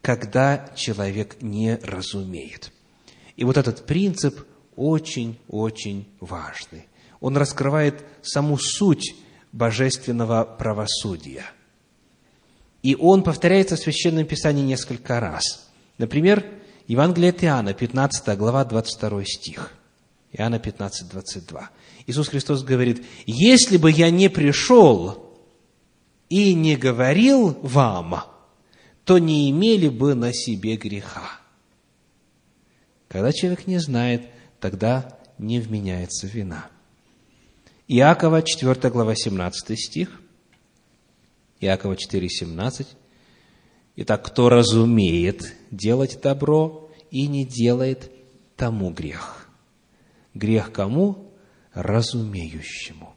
когда 0.01 0.71
человек 0.75 1.41
не 1.41 1.77
разумеет. 1.77 2.73
И 3.37 3.45
вот 3.45 3.57
этот 3.57 3.87
принцип 3.87 4.45
очень-очень 4.75 6.09
важный. 6.19 6.89
Он 7.21 7.37
раскрывает 7.37 8.05
саму 8.23 8.59
суть 8.59 9.15
божественного 9.53 10.45
правосудия. 10.45 11.45
И 12.83 12.97
он 12.97 13.23
повторяется 13.23 13.77
в 13.77 13.81
Священном 13.81 14.27
Писании 14.27 14.63
несколько 14.63 15.21
раз. 15.21 15.71
Например, 15.99 16.45
Евангелие 16.89 17.31
от 17.31 17.45
Иоанна, 17.45 17.75
15 17.75 18.37
глава, 18.37 18.65
22 18.65 19.25
стих. 19.25 19.73
Иоанна 20.33 20.59
15, 20.59 21.09
22. 21.09 21.71
Иисус 22.07 22.29
Христос 22.29 22.65
говорит, 22.65 23.05
если 23.27 23.77
бы 23.77 23.91
я 23.91 24.11
не 24.11 24.29
пришел 24.29 25.37
и 26.29 26.55
не 26.55 26.77
говорил 26.77 27.57
вам, 27.63 28.25
то 29.05 29.19
не 29.19 29.51
имели 29.51 29.89
бы 29.89 30.15
на 30.15 30.33
себе 30.33 30.77
греха. 30.77 31.39
Когда 33.09 33.33
человек 33.33 33.67
не 33.67 33.79
знает, 33.79 34.23
тогда 34.59 35.19
не 35.39 35.61
вменяется 35.61 36.27
вина. 36.27 36.67
Иакова, 37.87 38.43
4 38.43 38.91
глава, 38.91 39.15
17 39.15 39.79
стих. 39.79 40.22
Иакова 41.63 41.97
4, 41.97 42.29
17. 42.29 42.87
Итак, 43.97 44.25
кто 44.27 44.49
разумеет 44.49 45.55
делать 45.71 46.21
добро 46.23 46.91
и 47.11 47.27
не 47.27 47.45
делает, 47.45 48.11
тому 48.57 48.91
грех. 48.91 49.49
Грех 50.35 50.73
кому? 50.73 51.33
разумеющему. 51.75 53.17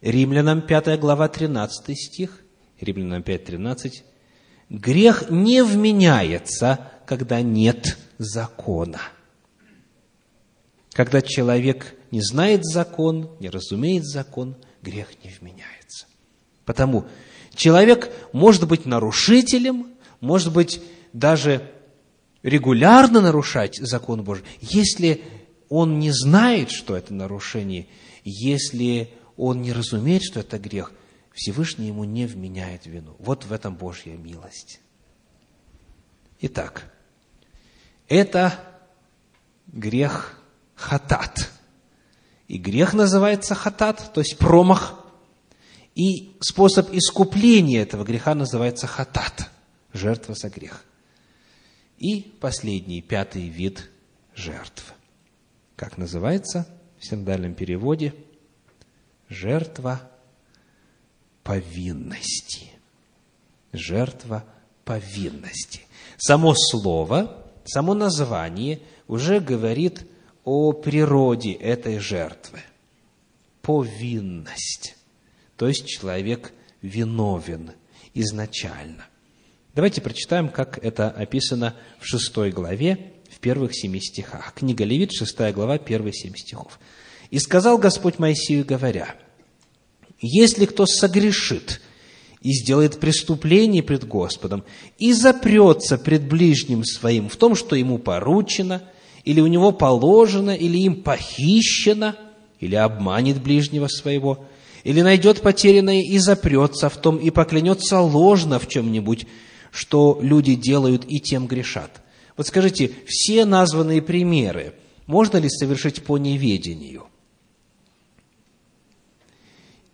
Римлянам 0.00 0.62
5 0.62 0.98
глава 0.98 1.28
13 1.28 1.96
стих, 1.96 2.40
Римлянам 2.80 3.22
5, 3.22 3.44
13. 3.44 4.04
Грех 4.68 5.30
не 5.30 5.62
вменяется, 5.62 6.90
когда 7.06 7.40
нет 7.40 7.98
закона. 8.18 9.00
Когда 10.92 11.22
человек 11.22 11.94
не 12.10 12.20
знает 12.20 12.64
закон, 12.64 13.30
не 13.38 13.48
разумеет 13.48 14.04
закон, 14.04 14.56
грех 14.82 15.08
не 15.24 15.30
вменяется. 15.30 16.06
Потому 16.64 17.06
человек 17.54 18.12
может 18.32 18.66
быть 18.66 18.86
нарушителем, 18.86 19.88
может 20.20 20.52
быть 20.52 20.82
даже 21.12 21.70
регулярно 22.42 23.20
нарушать 23.20 23.76
закон 23.76 24.22
Божий, 24.24 24.44
если 24.60 25.22
он 25.68 25.98
не 25.98 26.10
знает, 26.10 26.70
что 26.70 26.96
это 26.96 27.14
нарушение, 27.14 27.86
если 28.24 29.12
он 29.36 29.62
не 29.62 29.72
разумеет, 29.72 30.22
что 30.22 30.40
это 30.40 30.58
грех, 30.58 30.92
Всевышний 31.32 31.86
ему 31.86 32.04
не 32.04 32.26
вменяет 32.26 32.86
вину. 32.86 33.16
Вот 33.18 33.44
в 33.44 33.52
этом 33.52 33.74
Божья 33.74 34.12
милость. 34.12 34.80
Итак, 36.40 36.92
это 38.08 38.58
грех 39.68 40.38
хатат. 40.74 41.50
И 42.48 42.58
грех 42.58 42.92
называется 42.92 43.54
хатат, 43.54 44.12
то 44.12 44.20
есть 44.20 44.36
промах. 44.36 45.01
И 45.94 46.36
способ 46.40 46.90
искупления 46.92 47.82
этого 47.82 48.04
греха 48.04 48.34
называется 48.34 48.86
хатат, 48.86 49.50
жертва 49.92 50.34
за 50.34 50.48
грех. 50.48 50.84
И 51.98 52.32
последний, 52.40 53.02
пятый 53.02 53.48
вид 53.48 53.90
жертвы 54.34 54.94
как 55.82 55.98
называется 55.98 56.68
в 57.00 57.04
синодальном 57.04 57.54
переводе, 57.54 58.14
жертва 59.28 60.00
повинности. 61.42 62.70
Жертва 63.72 64.44
повинности. 64.84 65.80
Само 66.18 66.54
слово, 66.54 67.44
само 67.64 67.94
название 67.94 68.78
уже 69.08 69.40
говорит 69.40 70.06
о 70.44 70.72
природе 70.72 71.50
этой 71.54 71.98
жертвы. 71.98 72.60
Повинность. 73.60 74.96
То 75.62 75.68
есть 75.68 75.86
человек 75.86 76.52
виновен 76.80 77.70
изначально. 78.14 79.06
Давайте 79.76 80.00
прочитаем, 80.00 80.48
как 80.48 80.84
это 80.84 81.08
описано 81.08 81.76
в 82.00 82.04
шестой 82.04 82.50
главе 82.50 83.12
первых 83.42 83.74
семи 83.74 84.00
стихах. 84.00 84.54
Книга 84.54 84.84
Левит, 84.84 85.12
шестая 85.12 85.52
глава, 85.52 85.78
первые 85.78 86.14
семь 86.14 86.34
стихов. 86.34 86.78
«И 87.30 87.38
сказал 87.38 87.76
Господь 87.76 88.18
Моисею, 88.18 88.64
говоря, 88.64 89.14
если 90.20 90.64
кто 90.64 90.86
согрешит 90.86 91.80
и 92.40 92.52
сделает 92.52 92.98
преступление 92.98 93.82
пред 93.82 94.04
Господом, 94.04 94.64
и 94.98 95.12
запрется 95.12 95.98
пред 95.98 96.26
ближним 96.26 96.84
своим 96.84 97.28
в 97.28 97.36
том, 97.36 97.54
что 97.54 97.76
ему 97.76 97.98
поручено, 97.98 98.82
или 99.24 99.40
у 99.40 99.48
него 99.48 99.72
положено, 99.72 100.56
или 100.56 100.78
им 100.78 101.02
похищено, 101.02 102.14
или 102.58 102.74
обманет 102.74 103.42
ближнего 103.42 103.88
своего, 103.88 104.46
или 104.84 105.00
найдет 105.00 105.42
потерянное 105.42 106.02
и 106.02 106.18
запрется 106.18 106.88
в 106.88 106.96
том, 106.96 107.16
и 107.16 107.30
поклянется 107.30 108.00
ложно 108.00 108.58
в 108.58 108.68
чем-нибудь, 108.68 109.26
что 109.70 110.18
люди 110.20 110.54
делают 110.54 111.04
и 111.08 111.20
тем 111.20 111.46
грешат. 111.46 112.02
Вот 112.36 112.46
скажите, 112.46 112.92
все 113.06 113.44
названные 113.44 114.02
примеры 114.02 114.74
можно 115.06 115.36
ли 115.38 115.48
совершить 115.48 116.02
по 116.04 116.18
неведению? 116.18 117.06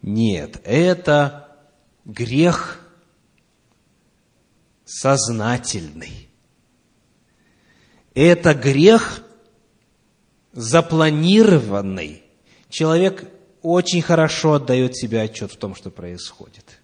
Нет, 0.03 0.61
это 0.65 1.57
грех 2.05 2.81
сознательный. 4.85 6.29
Это 8.15 8.55
грех 8.55 9.23
запланированный. 10.53 12.23
Человек 12.69 13.31
очень 13.63 14.03
хорошо 14.03 14.55
отдает 14.55 14.97
себе 14.97 15.21
отчет 15.23 15.53
в 15.53 15.57
том, 15.57 15.75
что 15.75 15.91
происходит. 15.91 16.81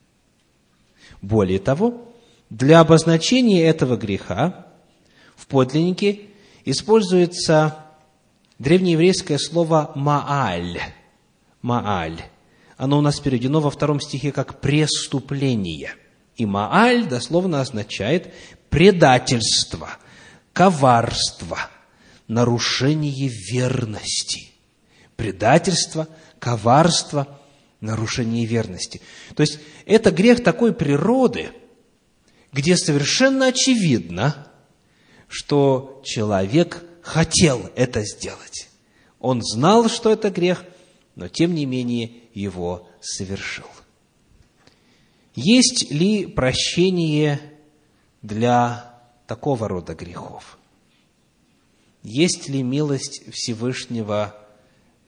Более 1.22 1.58
того, 1.58 2.12
для 2.50 2.80
обозначения 2.80 3.64
этого 3.64 3.96
греха 3.96 4.66
в 5.36 5.46
подлиннике 5.46 6.20
используется 6.64 7.84
древнееврейское 8.58 9.38
слово 9.38 9.92
«мааль». 9.94 10.80
«Мааль». 11.62 12.20
Оно 12.76 12.98
у 12.98 13.00
нас 13.00 13.20
переведено 13.20 13.60
во 13.60 13.70
втором 13.70 14.00
стихе 14.00 14.32
как 14.32 14.60
«преступление». 14.60 15.94
И 16.36 16.46
«мааль» 16.46 17.06
дословно 17.06 17.60
означает 17.60 18.32
предательство, 18.68 19.88
коварство, 20.52 21.58
нарушение 22.28 23.28
верности. 23.28 24.50
Предательство, 25.16 26.08
коварство, 26.44 27.40
нарушение 27.80 28.44
верности. 28.44 29.00
То 29.34 29.40
есть 29.40 29.60
это 29.86 30.10
грех 30.10 30.44
такой 30.44 30.74
природы, 30.74 31.52
где 32.52 32.76
совершенно 32.76 33.46
очевидно, 33.46 34.52
что 35.26 36.02
человек 36.04 36.84
хотел 37.00 37.70
это 37.76 38.04
сделать. 38.04 38.68
Он 39.20 39.40
знал, 39.42 39.88
что 39.88 40.10
это 40.12 40.30
грех, 40.30 40.66
но 41.14 41.28
тем 41.28 41.54
не 41.54 41.64
менее 41.64 42.12
его 42.34 42.90
совершил. 43.00 43.66
Есть 45.34 45.90
ли 45.90 46.26
прощение 46.26 47.40
для 48.20 49.00
такого 49.26 49.66
рода 49.66 49.94
грехов? 49.94 50.58
Есть 52.02 52.50
ли 52.50 52.62
милость 52.62 53.22
Всевышнего 53.32 54.36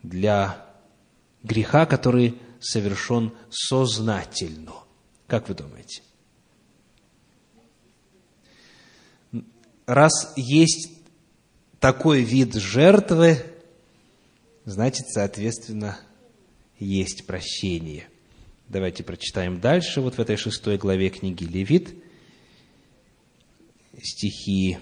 для 0.02 0.65
греха, 1.46 1.86
который 1.86 2.38
совершен 2.60 3.32
сознательно? 3.50 4.72
Как 5.26 5.48
вы 5.48 5.54
думаете? 5.54 6.02
Раз 9.86 10.32
есть 10.36 10.90
такой 11.78 12.22
вид 12.22 12.54
жертвы, 12.54 13.38
значит, 14.64 15.06
соответственно, 15.08 15.98
есть 16.78 17.26
прощение. 17.26 18.08
Давайте 18.68 19.04
прочитаем 19.04 19.60
дальше, 19.60 20.00
вот 20.00 20.16
в 20.16 20.20
этой 20.20 20.36
шестой 20.36 20.76
главе 20.76 21.10
книги 21.10 21.44
Левит, 21.44 21.94
стихи 24.02 24.78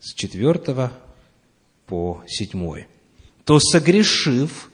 с 0.00 0.14
четвертого 0.14 0.92
по 1.86 2.22
седьмой. 2.26 2.86
То 3.44 3.60
согрешив 3.60 4.70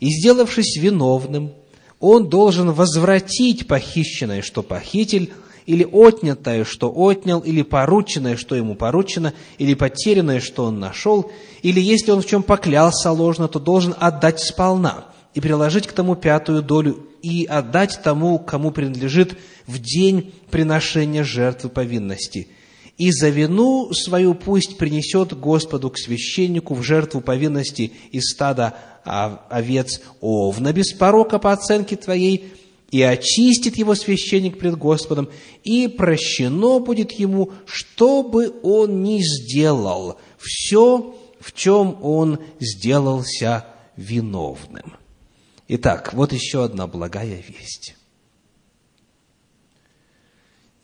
и 0.00 0.08
сделавшись 0.08 0.76
виновным, 0.76 1.52
он 2.00 2.28
должен 2.28 2.72
возвратить 2.72 3.66
похищенное, 3.66 4.42
что 4.42 4.62
похитил, 4.62 5.28
или 5.66 5.84
отнятое, 5.84 6.64
что 6.64 6.92
отнял, 6.94 7.40
или 7.40 7.62
порученное, 7.62 8.36
что 8.36 8.54
ему 8.54 8.76
поручено, 8.76 9.32
или 9.58 9.74
потерянное, 9.74 10.40
что 10.40 10.64
он 10.64 10.78
нашел, 10.78 11.30
или 11.62 11.80
если 11.80 12.12
он 12.12 12.22
в 12.22 12.26
чем 12.26 12.42
поклялся 12.42 13.10
ложно, 13.10 13.48
то 13.48 13.58
должен 13.58 13.94
отдать 13.98 14.40
сполна 14.40 15.06
и 15.34 15.40
приложить 15.40 15.86
к 15.86 15.92
тому 15.92 16.14
пятую 16.14 16.62
долю 16.62 17.06
и 17.20 17.44
отдать 17.44 18.00
тому, 18.04 18.38
кому 18.38 18.70
принадлежит 18.70 19.36
в 19.66 19.78
день 19.78 20.32
приношения 20.50 21.24
жертвы 21.24 21.68
повинности. 21.68 22.48
И 22.96 23.10
за 23.10 23.28
вину 23.28 23.92
свою 23.92 24.34
пусть 24.34 24.78
принесет 24.78 25.38
Господу 25.38 25.90
к 25.90 25.98
священнику 25.98 26.74
в 26.74 26.82
жертву 26.82 27.20
повинности 27.20 27.92
из 28.10 28.30
стада 28.30 28.74
овец 29.04 30.00
овна 30.20 30.72
без 30.72 30.92
порока 30.92 31.38
по 31.38 31.52
оценке 31.52 31.96
твоей, 31.96 32.52
и 32.90 33.02
очистит 33.02 33.76
его 33.76 33.94
священник 33.94 34.58
пред 34.58 34.76
Господом, 34.76 35.28
и 35.64 35.88
прощено 35.88 36.78
будет 36.78 37.12
ему, 37.12 37.52
что 37.66 38.22
бы 38.22 38.52
он 38.62 39.02
ни 39.02 39.20
сделал, 39.20 40.18
все, 40.38 41.16
в 41.40 41.52
чем 41.52 42.02
он 42.02 42.38
сделался 42.60 43.66
виновным. 43.96 44.94
Итак, 45.68 46.14
вот 46.14 46.32
еще 46.32 46.64
одна 46.64 46.86
благая 46.86 47.42
весть. 47.46 47.96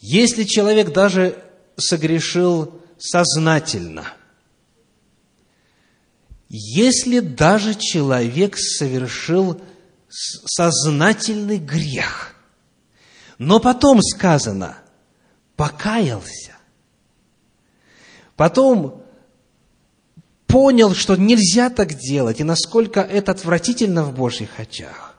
Если 0.01 0.42
человек 0.42 0.92
даже 0.92 1.40
согрешил 1.83 2.81
сознательно, 2.99 4.14
если 6.49 7.21
даже 7.21 7.75
человек 7.75 8.57
совершил 8.57 9.61
сознательный 10.09 11.59
грех. 11.59 12.35
Но 13.38 13.59
потом 13.59 14.01
сказано, 14.03 14.79
покаялся. 15.57 16.53
Потом 18.37 19.03
понял, 20.47 20.95
что 20.95 21.16
нельзя 21.16 21.71
так 21.71 21.95
делать, 21.95 22.40
и 22.40 22.45
насколько 22.45 23.01
это 23.01 23.33
отвратительно 23.33 24.05
в 24.05 24.14
Божьих 24.14 24.61
очах. 24.61 25.16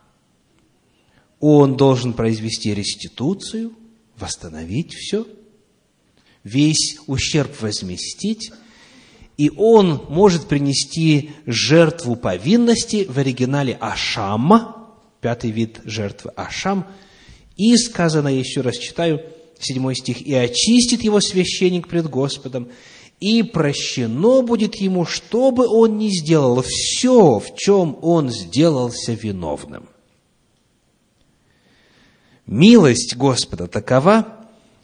Он 1.40 1.76
должен 1.76 2.14
произвести 2.14 2.74
реституцию, 2.74 3.74
восстановить 4.16 4.94
все, 4.94 5.26
весь 6.44 6.98
ущерб 7.08 7.62
возместить, 7.62 8.52
и 9.38 9.50
он 9.50 10.06
может 10.10 10.48
принести 10.48 11.32
жертву 11.46 12.16
повинности 12.16 13.06
в 13.10 13.18
оригинале 13.18 13.78
Ашама, 13.80 14.90
пятый 15.22 15.52
вид 15.52 15.82
жертвы 15.86 16.32
Ашам. 16.36 16.88
И 17.58 17.76
сказано, 17.78 18.28
еще 18.28 18.62
раз 18.62 18.78
читаю, 18.78 19.22
седьмой 19.60 19.96
стих, 19.96 20.22
«И 20.22 20.34
очистит 20.34 21.04
его 21.04 21.20
священник 21.22 21.88
пред 21.88 22.10
Господом, 22.10 22.70
и 23.20 23.42
прощено 23.42 24.42
будет 24.42 24.76
ему, 24.76 25.06
что 25.06 25.52
бы 25.52 25.68
он 25.68 25.98
ни 25.98 26.10
сделал, 26.10 26.64
все, 26.66 27.40
в 27.40 27.56
чем 27.56 27.98
он 28.02 28.30
сделался 28.30 29.14
виновным». 29.14 29.88
Милость 32.46 33.16
Господа 33.16 33.68
такова, 33.68 34.28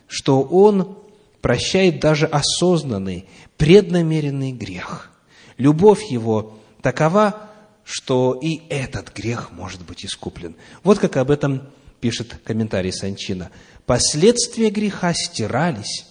что 0.08 0.42
Он 0.42 0.99
прощает 1.42 2.00
даже 2.00 2.26
осознанный, 2.26 3.26
преднамеренный 3.58 4.52
грех. 4.52 5.12
Любовь 5.58 6.04
Его 6.10 6.58
такова, 6.82 7.50
что 7.84 8.38
и 8.42 8.62
этот 8.70 9.14
грех 9.14 9.52
может 9.52 9.82
быть 9.82 10.06
искуплен. 10.06 10.56
Вот 10.84 11.00
как 11.00 11.18
об 11.18 11.32
этом 11.32 11.64
пишет 12.00 12.36
комментарий 12.44 12.94
Санчина. 12.94 13.50
Последствия 13.86 14.70
греха 14.70 15.14
стирались, 15.14 16.06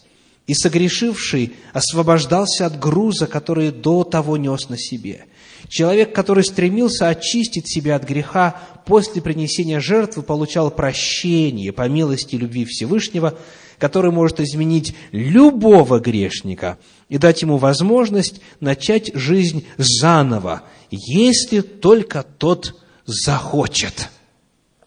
и 0.48 0.54
согрешивший 0.54 1.52
освобождался 1.74 2.66
от 2.66 2.80
груза, 2.80 3.26
который 3.26 3.70
до 3.70 4.02
того 4.02 4.38
нес 4.38 4.70
на 4.70 4.78
себе. 4.78 5.26
Человек, 5.68 6.14
который 6.14 6.42
стремился 6.42 7.08
очистить 7.08 7.70
себя 7.70 7.96
от 7.96 8.04
греха 8.04 8.58
после 8.86 9.20
принесения 9.20 9.78
жертвы, 9.78 10.22
получал 10.22 10.70
прощение 10.70 11.72
по 11.72 11.86
милости 11.86 12.36
любви 12.36 12.64
Всевышнего, 12.64 13.38
который 13.78 14.10
может 14.10 14.40
изменить 14.40 14.94
любого 15.12 16.00
грешника 16.00 16.78
и 17.08 17.18
дать 17.18 17.42
ему 17.42 17.56
возможность 17.56 18.40
начать 18.60 19.14
жизнь 19.14 19.66
заново, 19.76 20.62
если 20.90 21.60
только 21.60 22.22
тот 22.22 22.80
захочет. 23.06 24.10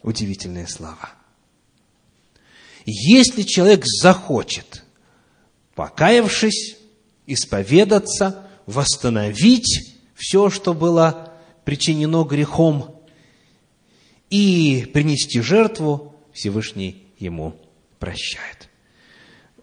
Удивительные 0.03 0.67
слова. 0.67 1.11
Если 2.85 3.43
человек 3.43 3.83
захочет, 3.85 4.83
покаявшись, 5.75 6.77
исповедаться, 7.27 8.47
восстановить 8.65 9.95
все, 10.15 10.49
что 10.49 10.73
было 10.73 11.33
причинено 11.63 12.23
грехом, 12.23 12.95
и 14.31 14.89
принести 14.93 15.41
жертву, 15.41 16.15
Всевышний 16.33 17.05
ему 17.19 17.55
прощает. 17.99 18.70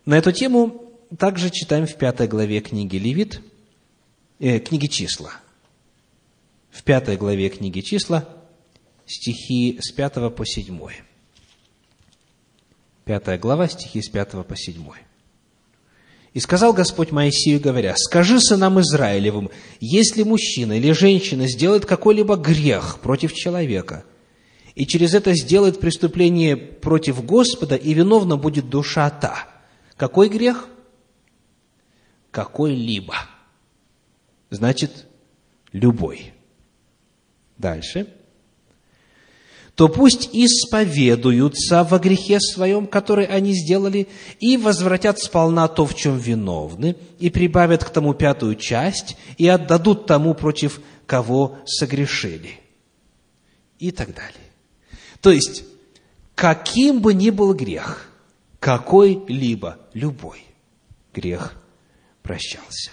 На 0.08 0.16
эту 0.16 0.32
тему 0.32 0.90
также 1.18 1.50
читаем 1.50 1.86
в 1.86 1.94
пятой 1.96 2.28
главе 2.28 2.62
книги 2.62 2.96
Левит, 2.96 3.42
э, 4.38 4.58
книги 4.58 4.86
числа– 4.86 5.32
в 6.70 6.82
пятой 6.82 7.18
главе 7.18 7.50
книги 7.50 7.80
числа, 7.80 8.26
стихи 9.04 9.78
с 9.82 9.92
пятого 9.92 10.30
по 10.30 10.46
седьмой. 10.46 10.94
Пятая 13.04 13.36
глава, 13.36 13.68
стихи 13.68 14.00
с 14.00 14.08
пятого 14.08 14.44
по 14.44 14.56
седьмой. 14.56 14.96
И 16.32 16.40
сказал 16.40 16.72
Господь 16.72 17.10
Моисею, 17.10 17.60
говоря, 17.60 17.94
«Скажи 17.94 18.40
сынам 18.40 18.80
Израилевым, 18.80 19.50
если 19.78 20.22
мужчина 20.22 20.78
или 20.78 20.92
женщина 20.92 21.46
сделает 21.46 21.84
какой-либо 21.84 22.36
грех 22.36 23.00
против 23.02 23.34
человека, 23.34 24.06
и 24.74 24.86
через 24.86 25.12
это 25.12 25.34
сделает 25.34 25.80
преступление 25.80 26.56
против 26.56 27.22
Господа, 27.26 27.76
и 27.76 27.92
виновна 27.92 28.38
будет 28.38 28.70
душа 28.70 29.10
та». 29.10 29.57
Какой 29.98 30.30
грех? 30.30 30.68
Какой-либо. 32.30 33.14
Значит, 34.48 35.06
любой 35.72 36.32
Дальше. 37.58 38.06
То 39.74 39.88
пусть 39.88 40.30
исповедуются 40.32 41.84
во 41.84 41.98
грехе 41.98 42.40
своем, 42.40 42.86
который 42.86 43.26
они 43.26 43.52
сделали, 43.52 44.08
и 44.40 44.56
возвратят 44.56 45.20
сполна 45.20 45.68
то, 45.68 45.86
в 45.86 45.94
чем 45.94 46.18
виновны, 46.18 46.96
и 47.20 47.30
прибавят 47.30 47.84
к 47.84 47.90
тому 47.90 48.14
пятую 48.14 48.56
часть, 48.56 49.16
и 49.36 49.46
отдадут 49.46 50.06
тому, 50.06 50.34
против 50.34 50.80
кого 51.06 51.58
согрешили. 51.64 52.60
И 53.78 53.92
так 53.92 54.14
далее. 54.14 54.34
То 55.20 55.30
есть, 55.30 55.64
каким 56.34 57.00
бы 57.00 57.14
ни 57.14 57.30
был 57.30 57.54
грех, 57.54 58.07
какой-либо, 58.60 59.78
любой 59.92 60.44
грех 61.12 61.60
прощался. 62.22 62.92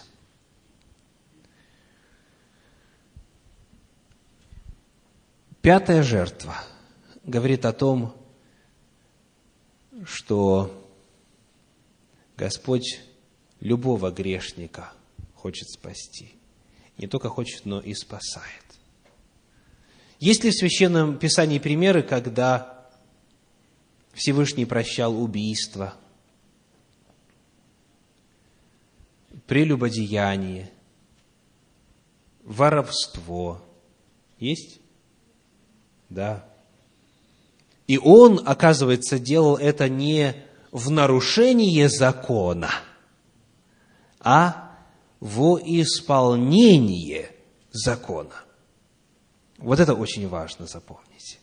Пятая 5.61 6.03
жертва 6.03 6.55
говорит 7.23 7.65
о 7.65 7.73
том, 7.73 8.15
что 10.05 10.85
Господь 12.37 13.01
любого 13.61 14.11
грешника 14.11 14.93
хочет 15.33 15.67
спасти. 15.69 16.33
Не 16.97 17.07
только 17.07 17.29
хочет, 17.29 17.65
но 17.65 17.79
и 17.79 17.93
спасает. 17.93 18.63
Есть 20.19 20.43
ли 20.43 20.51
в 20.51 20.53
Священном 20.53 21.17
Писании 21.17 21.59
примеры, 21.59 22.03
когда 22.03 22.74
Всевышний 24.15 24.65
прощал 24.65 25.21
убийство, 25.21 25.93
прелюбодеяние, 29.45 30.71
воровство? 32.43 33.61
Есть? 34.39 34.79
Да. 36.09 36.45
И 37.87 37.97
он, 37.97 38.41
оказывается, 38.45 39.19
делал 39.19 39.57
это 39.57 39.89
не 39.89 40.33
в 40.71 40.89
нарушение 40.89 41.89
закона, 41.89 42.71
а 44.21 44.77
во 45.19 45.59
исполнение 45.59 47.31
закона. 47.71 48.33
Вот 49.57 49.81
это 49.81 49.93
очень 49.93 50.29
важно 50.29 50.67
запомнить. 50.67 51.39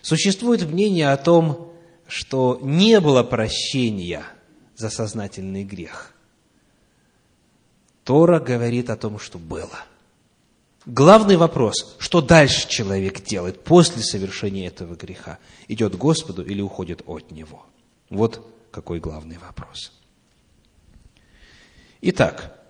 Существует 0.00 0.62
мнение 0.62 1.12
о 1.12 1.16
том, 1.18 1.73
что 2.06 2.58
не 2.62 3.00
было 3.00 3.22
прощения 3.22 4.24
за 4.76 4.90
сознательный 4.90 5.64
грех. 5.64 6.12
Тора 8.04 8.38
говорит 8.38 8.90
о 8.90 8.96
том, 8.96 9.18
что 9.18 9.38
было. 9.38 9.84
Главный 10.86 11.36
вопрос, 11.36 11.96
что 11.98 12.20
дальше 12.20 12.68
человек 12.68 13.24
делает 13.24 13.64
после 13.64 14.02
совершения 14.02 14.66
этого 14.66 14.94
греха? 14.94 15.38
Идет 15.66 15.94
к 15.94 15.98
Господу 15.98 16.44
или 16.44 16.60
уходит 16.60 17.02
от 17.06 17.30
Него? 17.30 17.64
Вот 18.10 18.46
какой 18.70 19.00
главный 19.00 19.38
вопрос. 19.38 19.92
Итак, 22.02 22.60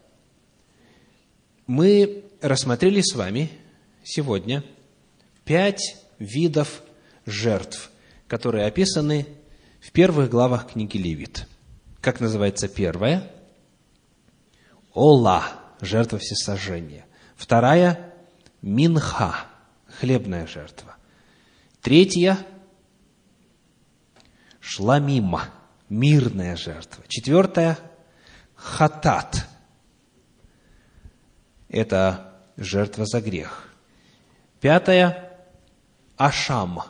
мы 1.66 2.24
рассмотрели 2.40 3.00
с 3.00 3.14
вами 3.14 3.50
сегодня 4.04 4.62
пять 5.44 5.96
видов 6.18 6.82
жертв, 7.26 7.90
которые 8.28 8.66
описаны 8.66 9.26
в 9.80 9.90
первых 9.92 10.30
главах 10.30 10.72
книги 10.72 10.96
Левит. 10.96 11.46
Как 12.00 12.20
называется 12.20 12.68
первая? 12.68 13.30
Ола, 14.92 15.44
жертва 15.80 16.18
всесожжения. 16.18 17.04
Вторая– 17.36 18.14
минха, 18.62 19.46
хлебная 19.86 20.46
жертва. 20.46 20.96
Третья– 21.80 22.38
шламима, 24.60 25.50
мирная 25.88 26.56
жертва. 26.56 27.04
Четвертая– 27.08 27.78
хатат. 28.54 29.46
Это 31.68 32.40
жертва 32.56 33.04
за 33.04 33.20
грех. 33.20 33.68
Пятое– 34.60 35.30
Ашам, 36.16 36.80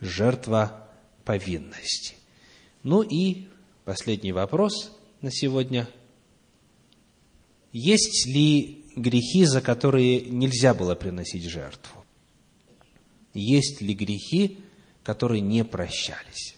жертва 0.00 0.88
повинности. 1.24 2.14
Ну 2.82 3.02
и 3.02 3.48
последний 3.84 4.32
вопрос 4.32 4.92
на 5.20 5.30
сегодня. 5.30 5.88
Есть 7.72 8.26
ли 8.26 8.84
грехи, 8.96 9.44
за 9.44 9.60
которые 9.60 10.22
нельзя 10.22 10.74
было 10.74 10.94
приносить 10.94 11.44
жертву? 11.44 12.04
Есть 13.34 13.80
ли 13.80 13.94
грехи, 13.94 14.58
которые 15.02 15.40
не 15.40 15.64
прощались? 15.64 16.56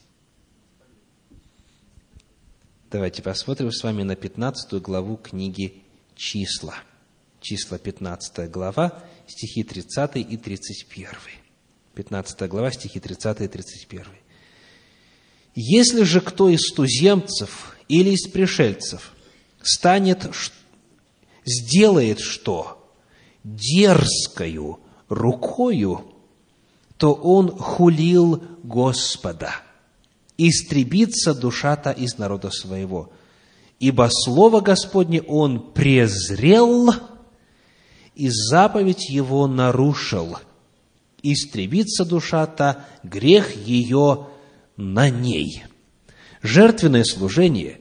Давайте 2.91 3.22
посмотрим 3.22 3.70
с 3.70 3.82
вами 3.84 4.03
на 4.03 4.16
15 4.16 4.82
главу 4.82 5.16
книги 5.16 5.82
«Числа». 6.16 6.74
Числа, 7.41 7.78
15 7.78 8.51
глава, 8.51 9.03
стихи 9.26 9.62
30 9.62 10.16
и 10.16 10.36
31. 10.36 11.09
15 11.95 12.49
глава, 12.49 12.70
стихи 12.70 13.01
30 13.01 13.41
и 13.41 13.49
31. 13.49 14.07
«Если 15.55 16.03
же 16.05 16.20
кто 16.20 16.49
из 16.49 16.72
туземцев 16.72 17.76
или 17.88 18.11
из 18.11 18.28
пришельцев 18.28 19.12
станет, 19.61 20.28
сделает 21.45 22.20
что? 22.20 22.93
Дерзкою 23.43 24.80
рукою, 25.09 26.14
то 26.99 27.14
он 27.14 27.57
хулил 27.57 28.43
Господа. 28.62 29.55
Истребится 30.36 31.34
душа-то 31.34 31.91
из 31.91 32.18
народа 32.18 32.51
своего. 32.51 33.11
Ибо 33.78 34.09
Слово 34.11 34.61
Господне 34.61 35.22
он 35.22 35.72
презрел– 35.72 36.95
и 38.20 38.28
заповедь 38.28 39.09
его 39.09 39.47
нарушил. 39.47 40.36
Истребится 41.23 42.05
душа-то, 42.05 42.85
грех 43.03 43.55
ее 43.57 44.29
на 44.77 45.11
ней. 45.11 45.64
Жертвенное 46.43 47.05
служение 47.05 47.81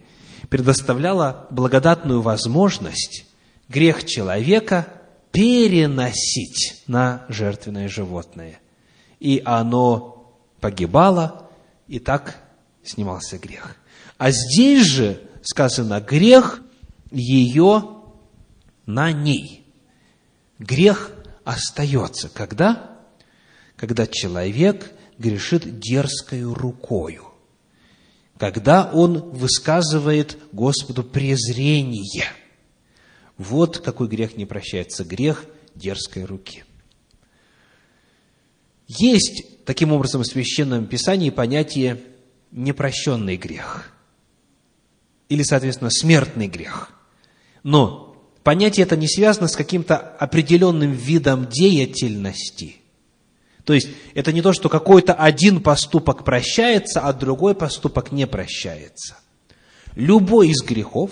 предоставляло 0.50 1.48
благодатную 1.50 2.22
возможность 2.22 3.26
грех 3.70 4.06
человека 4.06 4.88
переносить 5.32 6.84
на 6.88 7.26
жертвенное 7.30 7.88
животное. 7.88 8.60
И 9.20 9.42
оно 9.46 10.34
погибало, 10.60 11.50
и 11.88 12.00
так 12.00 12.42
снимался 12.84 13.38
грех. 13.38 13.76
А 14.18 14.32
здесь 14.32 14.86
же 14.86 15.22
сказано, 15.44 16.02
грех 16.02 16.62
ее 17.12 18.02
на 18.86 19.12
ней 19.12 19.60
грех 20.60 21.12
остается. 21.46 22.30
Когда? 22.30 22.89
Когда 23.80 24.07
человек 24.07 24.91
грешит 25.17 25.80
дерзкою 25.80 26.53
рукою. 26.53 27.27
Когда 28.38 28.91
он 28.91 29.30
высказывает 29.32 30.38
Господу 30.51 31.01
презрение. 31.01 32.25
Вот 33.38 33.80
какой 33.80 34.09
грех 34.09 34.36
не 34.36 34.45
прощается. 34.45 35.05
Грех 35.05 35.45
дерзкой 35.75 36.25
руки. 36.25 36.65
Есть, 38.88 39.63
таким 39.63 39.93
образом, 39.93 40.23
в 40.23 40.27
Священном 40.27 40.86
Писании 40.86 41.30
понятие 41.30 42.01
непрощенный 42.51 43.38
грех. 43.38 43.93
Или, 45.30 45.43
соответственно, 45.43 45.89
смертный 45.89 46.47
грех. 46.47 46.91
Но 47.63 48.21
понятие 48.43 48.86
это 48.86 48.97
не 48.97 49.07
связано 49.07 49.47
с 49.47 49.55
каким-то 49.55 49.95
определенным 49.97 50.91
видом 50.91 51.47
деятельности. 51.47 52.78
То 53.64 53.74
есть, 53.74 53.89
это 54.16 54.32
не 54.32 54.41
то, 54.41 54.53
что 54.53 54.70
какой-то 54.70 55.14
один 55.14 55.62
поступок 55.62 56.24
прощается, 56.24 57.01
а 57.01 57.14
другой 57.14 57.55
поступок 57.55 58.12
не 58.12 58.26
прощается. 58.26 59.18
Любой 59.95 60.49
из 60.49 60.62
грехов, 60.64 61.12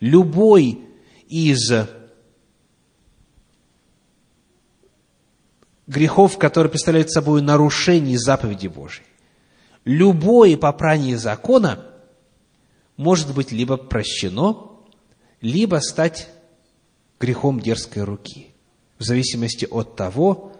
любой 0.00 0.80
из 1.28 1.72
грехов, 5.86 6.38
которые 6.38 6.70
представляют 6.70 7.10
собой 7.10 7.42
нарушение 7.42 8.18
заповеди 8.18 8.68
Божьей, 8.68 9.06
любое 9.84 10.56
попрание 10.56 11.16
закона 11.16 11.84
может 12.96 13.34
быть 13.34 13.52
либо 13.52 13.76
прощено, 13.76 14.68
либо 15.40 15.76
стать 15.76 16.28
грехом 17.18 17.60
дерзкой 17.60 18.04
руки, 18.04 18.48
в 18.98 19.04
зависимости 19.04 19.66
от 19.70 19.96
того, 19.96 20.52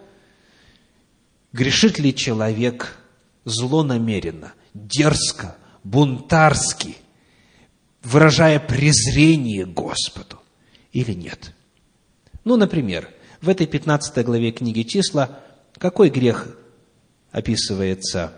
грешит 1.53 1.99
ли 1.99 2.13
человек 2.13 2.97
злонамеренно, 3.45 4.53
дерзко, 4.73 5.57
бунтарски, 5.83 6.97
выражая 8.03 8.59
презрение 8.59 9.65
Господу 9.65 10.39
или 10.91 11.13
нет. 11.13 11.53
Ну, 12.43 12.55
например, 12.57 13.09
в 13.41 13.49
этой 13.49 13.67
15 13.67 14.25
главе 14.25 14.51
книги 14.51 14.83
числа 14.83 15.41
какой 15.77 16.09
грех 16.09 16.57
описывается 17.31 18.33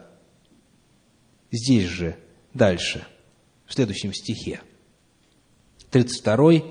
здесь 1.51 1.87
же, 1.87 2.17
дальше, 2.53 3.05
в 3.65 3.73
следующем 3.73 4.13
стихе? 4.13 4.61
32 5.89 6.61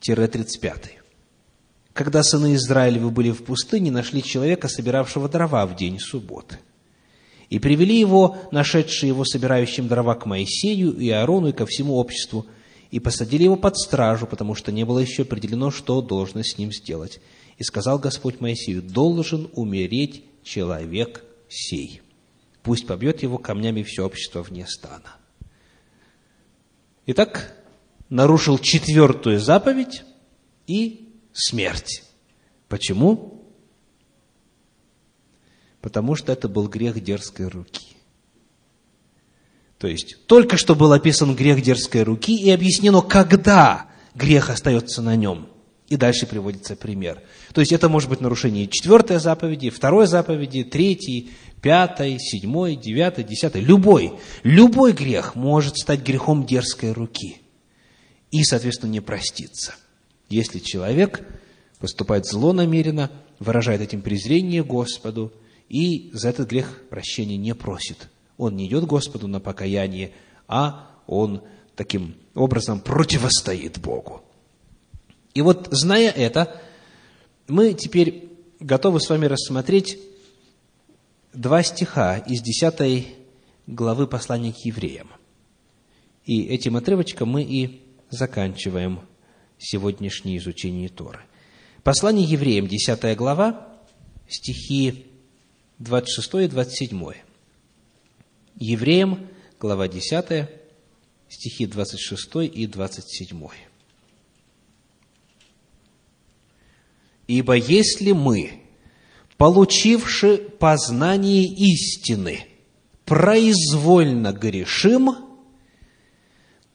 35. 0.00 0.99
Когда 2.00 2.22
сыны 2.22 2.54
Израилевы 2.54 3.10
были 3.10 3.30
в 3.30 3.42
пустыне, 3.42 3.90
нашли 3.90 4.22
человека, 4.22 4.68
собиравшего 4.68 5.28
дрова 5.28 5.66
в 5.66 5.76
день 5.76 5.98
субботы. 5.98 6.58
И 7.50 7.58
привели 7.58 8.00
его, 8.00 8.38
нашедшие 8.52 9.08
его 9.08 9.26
собирающим 9.26 9.86
дрова, 9.86 10.14
к 10.14 10.24
Моисею 10.24 10.96
и 10.96 11.10
Аарону 11.10 11.48
и 11.48 11.52
ко 11.52 11.66
всему 11.66 11.96
обществу, 11.96 12.46
и 12.90 13.00
посадили 13.00 13.42
его 13.42 13.56
под 13.56 13.76
стражу, 13.76 14.26
потому 14.26 14.54
что 14.54 14.72
не 14.72 14.84
было 14.84 15.00
еще 15.00 15.24
определено, 15.24 15.70
что 15.70 16.00
должно 16.00 16.42
с 16.42 16.56
ним 16.56 16.72
сделать. 16.72 17.20
И 17.58 17.64
сказал 17.64 17.98
Господь 17.98 18.40
Моисею, 18.40 18.80
должен 18.80 19.50
умереть 19.52 20.24
человек 20.42 21.22
сей. 21.50 22.00
Пусть 22.62 22.86
побьет 22.86 23.22
его 23.22 23.36
камнями 23.36 23.82
все 23.82 24.06
общество 24.06 24.42
вне 24.42 24.66
стана. 24.66 25.16
Итак, 27.04 27.54
нарушил 28.08 28.56
четвертую 28.56 29.38
заповедь 29.38 30.02
и 30.66 31.08
смерть. 31.32 32.02
Почему? 32.68 33.44
Потому 35.80 36.14
что 36.14 36.32
это 36.32 36.48
был 36.48 36.68
грех 36.68 37.02
дерзкой 37.02 37.48
руки. 37.48 37.96
То 39.78 39.88
есть, 39.88 40.26
только 40.26 40.58
что 40.58 40.74
был 40.74 40.92
описан 40.92 41.34
грех 41.34 41.62
дерзкой 41.62 42.02
руки 42.02 42.36
и 42.36 42.50
объяснено, 42.50 43.00
когда 43.00 43.86
грех 44.14 44.50
остается 44.50 45.00
на 45.00 45.16
нем. 45.16 45.48
И 45.88 45.96
дальше 45.96 46.26
приводится 46.26 46.76
пример. 46.76 47.22
То 47.54 47.62
есть, 47.62 47.72
это 47.72 47.88
может 47.88 48.10
быть 48.10 48.20
нарушение 48.20 48.68
четвертой 48.68 49.18
заповеди, 49.18 49.70
второй 49.70 50.06
заповеди, 50.06 50.64
третьей, 50.64 51.30
пятой, 51.62 52.18
седьмой, 52.18 52.76
девятой, 52.76 53.24
десятой. 53.24 53.62
Любой, 53.62 54.12
любой 54.42 54.92
грех 54.92 55.34
может 55.34 55.78
стать 55.78 56.02
грехом 56.02 56.44
дерзкой 56.44 56.92
руки. 56.92 57.38
И, 58.30 58.44
соответственно, 58.44 58.90
не 58.90 59.00
проститься. 59.00 59.74
Если 60.30 60.58
человек 60.58 61.26
поступает 61.78 62.24
злонамеренно, 62.24 63.10
выражает 63.38 63.82
этим 63.82 64.00
презрение 64.00 64.64
Господу 64.64 65.32
и 65.68 66.10
за 66.14 66.30
этот 66.30 66.48
грех 66.48 66.82
прощения 66.88 67.36
не 67.36 67.54
просит– 67.54 68.08
он 68.40 68.56
не 68.56 68.66
идет 68.66 68.86
Господу 68.86 69.28
на 69.28 69.38
покаяние, 69.38 70.12
а 70.48 70.90
он 71.06 71.42
таким 71.76 72.14
образом 72.34 72.80
противостоит 72.80 73.78
Богу. 73.78 74.22
И 75.34 75.42
вот, 75.42 75.68
зная 75.70 76.10
это, 76.10 76.58
мы 77.48 77.74
теперь 77.74 78.30
готовы 78.58 78.98
с 78.98 79.10
вами 79.10 79.26
рассмотреть 79.26 79.98
два 81.34 81.62
стиха 81.62 82.16
из 82.16 82.40
10 82.40 83.08
главы 83.66 84.06
послания 84.06 84.54
к 84.54 84.64
евреям. 84.64 85.10
И 86.24 86.44
этим 86.44 86.76
отрывочком 86.76 87.28
мы 87.28 87.42
и 87.42 87.82
заканчиваем 88.08 89.00
сегодняшнее 89.60 90.38
изучение 90.38 90.88
Торы. 90.88 91.20
Послание 91.82 92.26
евреям, 92.26 92.66
10 92.66 93.16
глава, 93.16 93.68
стихи 94.28 95.06
26 95.78 96.34
и 96.34 96.48
27. 96.48 97.12
Евреям, 98.56 99.28
глава 99.60 99.88
10, 99.88 100.48
стихи 101.28 101.66
26 101.66 102.36
и 102.52 102.66
27. 102.66 103.48
«Ибо 107.28 107.54
если 107.54 108.12
мы, 108.12 108.62
получивши 109.36 110.36
познание 110.36 111.44
истины, 111.44 112.46
произвольно 113.04 114.32
грешим, 114.32 115.29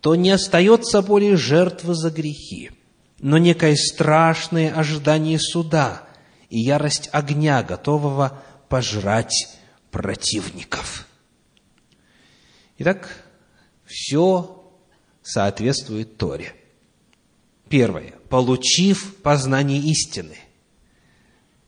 то 0.05 0.13
не 0.13 0.29
остается 0.29 1.01
более 1.01 1.35
жертвы 1.35 1.95
за 1.95 2.11
грехи, 2.11 2.69
но 3.17 3.39
некое 3.39 3.75
страшное 3.75 4.71
ожидание 4.71 5.39
суда 5.39 6.03
и 6.47 6.59
ярость 6.59 7.09
огня, 7.11 7.63
готового 7.63 8.39
пожрать 8.69 9.57
противников». 9.89 11.07
Итак, 12.77 13.09
все 13.87 14.71
соответствует 15.23 16.17
Торе. 16.17 16.53
Первое. 17.67 18.13
Получив 18.29 19.15
познание 19.23 19.79
истины. 19.79 20.37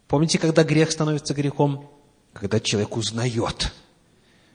Помните, 0.07 0.37
когда 0.37 0.63
грех 0.63 0.91
становится 0.91 1.33
грехом? 1.33 1.89
Когда 2.33 2.59
человек 2.59 2.97
узнает, 2.97 3.73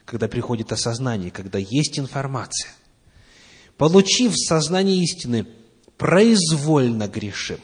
когда 0.05 0.29
приходит 0.29 0.71
осознание, 0.71 1.31
когда 1.31 1.59
есть 1.59 1.99
информация. 1.99 2.71
Получив 3.77 4.33
сознание 4.35 5.03
истины, 5.03 5.47
произвольно 5.97 7.07
грешим. 7.07 7.59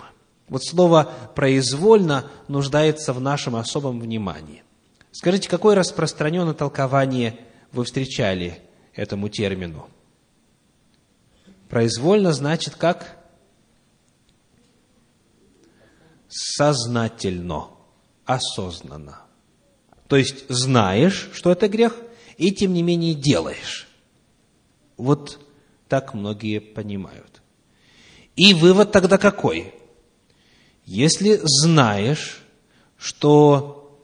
Вот 0.48 0.64
слово 0.64 1.12
«произвольно» 1.36 2.32
нуждается 2.48 3.14
в 3.14 3.22
нашем 3.22 3.56
особом 3.56 4.00
внимании. 4.00 4.64
Скажите, 5.12 5.50
какое 5.50 5.76
распространенное 5.76 6.54
толкование 6.54 7.40
вы 7.72 7.84
встречали 7.84 8.60
этому 8.94 9.30
термину. 9.30 9.88
Произвольно 11.68 12.34
значит 12.34 12.76
как? 12.76 13.18
Сознательно, 16.28 17.68
осознанно. 18.26 19.22
То 20.08 20.16
есть 20.16 20.46
знаешь, 20.50 21.30
что 21.34 21.52
это 21.52 21.68
грех, 21.68 21.96
и 22.38 22.52
тем 22.52 22.74
не 22.74 22.82
менее 22.82 23.14
делаешь. 23.14 23.88
Вот 24.98 25.40
так 25.90 26.14
многие 26.14 26.60
понимают. 26.60 27.42
И 28.36 28.54
вывод 28.54 28.92
тогда 28.92 29.18
какой? 29.18 29.74
Если 30.86 31.40
знаешь, 31.44 32.42
что 32.98 34.00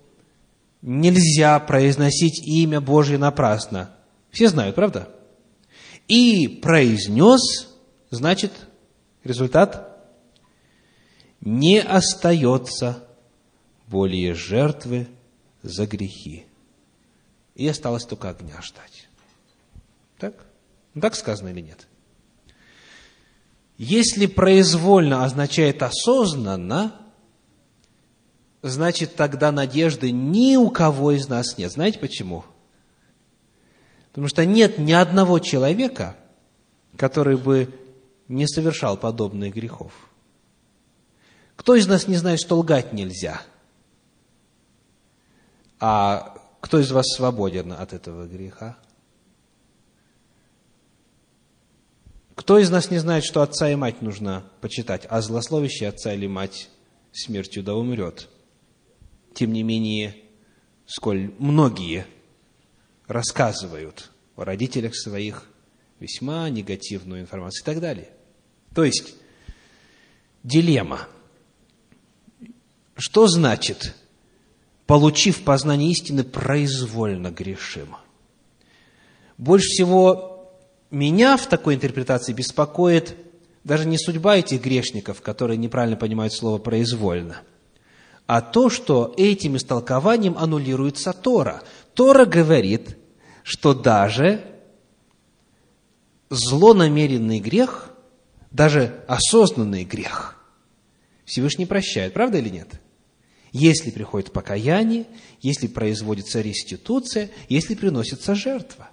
нельзя 0.81 1.59
произносить 1.59 2.45
имя 2.45 2.81
Божье 2.81 3.17
напрасно, 3.17 3.95
все 4.31 4.49
знают, 4.49 4.75
правда? 4.75 5.09
И 6.07 6.47
произнес, 6.61 7.73
значит, 8.09 8.51
результат 9.23 9.97
не 11.39 11.79
остается 11.79 13.07
более 13.87 14.33
жертвы 14.33 15.07
за 15.61 15.85
грехи. 15.85 16.45
И 17.55 17.67
осталось 17.67 18.05
только 18.05 18.29
огня 18.29 18.61
ждать. 18.61 19.07
Так? 20.17 20.45
Ну, 20.95 21.01
так 21.01 21.15
сказано 21.15 21.49
или 21.49 21.61
нет? 21.61 21.87
Если 23.77 24.25
произвольно 24.25 25.25
означает 25.25 25.83
осознанно, 25.83 26.95
значит 28.61 29.15
тогда 29.15 29.51
надежды 29.51 30.11
ни 30.11 30.55
у 30.55 30.69
кого 30.69 31.11
из 31.11 31.27
нас 31.27 31.57
нет. 31.57 31.73
Знаете 31.73 31.99
почему? 31.99 32.45
Потому 34.09 34.29
что 34.29 34.45
нет 34.45 34.77
ни 34.77 34.93
одного 34.93 35.39
человека, 35.39 36.15
который 36.95 37.35
бы 37.35 37.69
не 38.29 38.47
совершал 38.47 38.95
подобных 38.95 39.53
грехов. 39.53 39.91
Кто 41.57 41.75
из 41.75 41.87
нас 41.87 42.07
не 42.07 42.15
знает, 42.15 42.39
что 42.39 42.57
лгать 42.57 42.93
нельзя? 42.93 43.41
А 45.81 46.37
кто 46.61 46.79
из 46.79 46.91
вас 46.91 47.05
свободен 47.13 47.73
от 47.73 47.91
этого 47.91 48.25
греха? 48.25 48.77
Кто 52.35 52.59
из 52.59 52.69
нас 52.69 52.91
не 52.91 52.99
знает, 52.99 53.23
что 53.23 53.41
отца 53.41 53.69
и 53.71 53.75
мать 53.75 54.01
нужно 54.01 54.43
почитать, 54.59 55.07
а 55.09 55.21
злословящий 55.21 55.87
отца 55.87 56.13
или 56.13 56.27
мать 56.27 56.69
смертью 57.13 57.63
да 57.63 57.75
умрет? 57.75 58.29
Тем 59.33 59.53
не 59.53 59.63
менее, 59.63 60.15
сколь 60.85 61.33
многие 61.39 62.05
рассказывают 63.07 64.11
о 64.35 64.43
родителях 64.43 64.95
своих 64.95 65.49
весьма 65.99 66.49
негативную 66.49 67.21
информацию 67.21 67.61
и 67.63 67.65
так 67.65 67.79
далее. 67.79 68.09
То 68.73 68.83
есть, 68.83 69.15
дилемма. 70.43 71.07
Что 72.97 73.27
значит, 73.27 73.95
получив 74.87 75.43
познание 75.43 75.91
истины, 75.91 76.25
произвольно 76.25 77.31
грешим? 77.31 77.95
Больше 79.37 79.67
всего 79.67 80.34
меня 80.91 81.37
в 81.37 81.47
такой 81.47 81.75
интерпретации 81.75 82.33
беспокоит 82.33 83.15
даже 83.63 83.85
не 83.85 83.97
судьба 83.97 84.37
этих 84.37 84.61
грешников, 84.61 85.21
которые 85.21 85.57
неправильно 85.57 85.97
понимают 85.97 86.33
слово 86.33 86.59
«произвольно», 86.59 87.41
а 88.27 88.41
то, 88.41 88.69
что 88.69 89.13
этим 89.17 89.55
истолкованием 89.57 90.37
аннулируется 90.37 91.13
Тора. 91.13 91.63
Тора 91.93 92.25
говорит, 92.25 92.97
что 93.43 93.73
даже 93.73 94.43
злонамеренный 96.29 97.39
грех, 97.39 97.91
даже 98.51 99.03
осознанный 99.07 99.83
грех, 99.83 100.37
Всевышний 101.25 101.65
прощает, 101.65 102.13
правда 102.13 102.37
или 102.37 102.49
нет? 102.49 102.81
Если 103.51 103.89
приходит 103.89 104.31
покаяние, 104.31 105.05
если 105.41 105.67
производится 105.67 106.41
реституция, 106.41 107.29
если 107.47 107.73
приносится 107.75 108.35
жертва. 108.35 108.89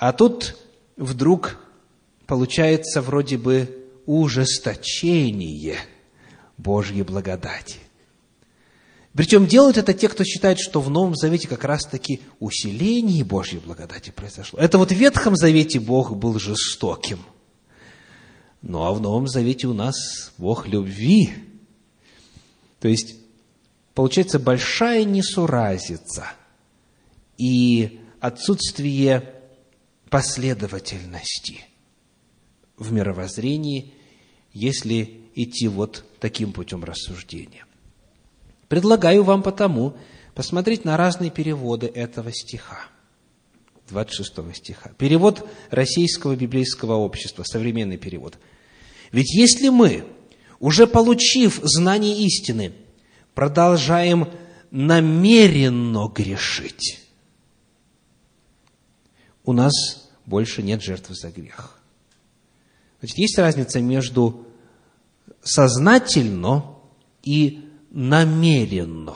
А 0.00 0.12
тут 0.12 0.56
вдруг 0.96 1.58
получается 2.26 3.02
вроде 3.02 3.36
бы 3.36 3.84
ужесточение 4.06 5.76
Божьей 6.56 7.02
благодати. 7.02 7.78
Причем 9.12 9.46
делают 9.46 9.76
это 9.76 9.92
те, 9.92 10.08
кто 10.08 10.22
считает, 10.22 10.60
что 10.60 10.80
в 10.80 10.88
Новом 10.88 11.16
Завете 11.16 11.48
как 11.48 11.64
раз-таки 11.64 12.20
усиление 12.38 13.24
Божьей 13.24 13.58
благодати 13.58 14.10
произошло. 14.10 14.60
Это 14.60 14.78
вот 14.78 14.92
в 14.92 14.94
Ветхом 14.94 15.34
Завете 15.34 15.80
Бог 15.80 16.16
был 16.16 16.38
жестоким. 16.38 17.18
Ну 18.62 18.84
а 18.84 18.92
в 18.92 19.00
Новом 19.00 19.26
Завете 19.26 19.66
у 19.66 19.74
нас 19.74 20.32
Бог 20.38 20.68
любви. 20.68 21.32
То 22.78 22.86
есть, 22.86 23.16
получается 23.94 24.38
большая 24.38 25.02
несуразица 25.02 26.28
и 27.36 27.98
отсутствие 28.20 29.34
последовательности 30.10 31.64
в 32.76 32.92
мировоззрении, 32.92 33.92
если 34.52 35.20
идти 35.34 35.68
вот 35.68 36.04
таким 36.20 36.52
путем 36.52 36.84
рассуждения. 36.84 37.64
Предлагаю 38.68 39.22
вам 39.22 39.42
потому 39.42 39.96
посмотреть 40.34 40.84
на 40.84 40.96
разные 40.96 41.30
переводы 41.30 41.86
этого 41.86 42.32
стиха, 42.32 42.80
26 43.88 44.54
стиха. 44.54 44.92
Перевод 44.98 45.48
Российского 45.70 46.36
библейского 46.36 46.94
общества, 46.94 47.44
современный 47.44 47.96
перевод. 47.96 48.38
Ведь 49.10 49.34
если 49.34 49.68
мы, 49.68 50.04
уже 50.60 50.86
получив 50.86 51.60
знание 51.62 52.18
истины, 52.24 52.72
продолжаем 53.34 54.28
намеренно 54.70 56.08
грешить, 56.08 57.00
у 59.48 59.54
нас 59.54 59.72
больше 60.26 60.62
нет 60.62 60.82
жертвы 60.82 61.14
за 61.14 61.30
грех. 61.30 61.80
Значит, 63.00 63.16
есть 63.16 63.38
разница 63.38 63.80
между 63.80 64.46
сознательно 65.42 66.74
и 67.22 67.66
намеренно. 67.90 69.14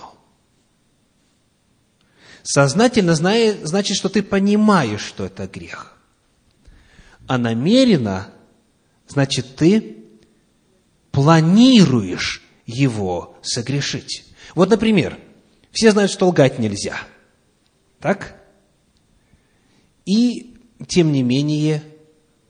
Сознательно 2.45 3.14
знает, 3.14 3.59
значит, 3.68 3.99
что 3.99 4.09
ты 4.09 4.22
понимаешь, 4.22 5.03
что 5.03 5.26
это 5.26 5.47
грех. 5.47 5.99
А 7.26 7.37
намеренно 7.37 8.30
значит, 9.09 9.57
ты 9.57 9.99
планируешь 11.11 12.43
его 12.64 13.37
согрешить. 13.43 14.33
Вот, 14.55 14.70
например, 14.70 15.18
все 15.72 15.91
знают, 15.91 16.11
что 16.11 16.26
лгать 16.26 16.59
нельзя. 16.59 16.97
Так? 18.01 18.41
И, 20.05 20.57
тем 20.86 21.12
не 21.12 21.22
менее, 21.22 21.82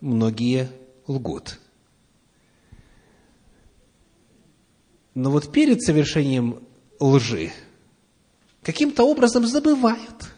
многие 0.01 0.69
лгут. 1.07 1.59
Но 5.15 5.31
вот 5.31 5.53
перед 5.53 5.83
совершением 5.83 6.63
лжи 6.99 7.53
каким-то 8.63 9.05
образом 9.05 9.47
забывают. 9.47 10.33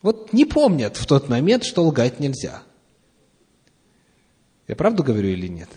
Вот 0.00 0.32
не 0.32 0.44
помнят 0.44 0.96
в 0.96 1.06
тот 1.06 1.28
момент, 1.28 1.64
что 1.64 1.84
лгать 1.84 2.18
нельзя. 2.18 2.62
Я 4.66 4.74
правду 4.74 5.04
говорю 5.04 5.28
или 5.28 5.46
нет? 5.46 5.68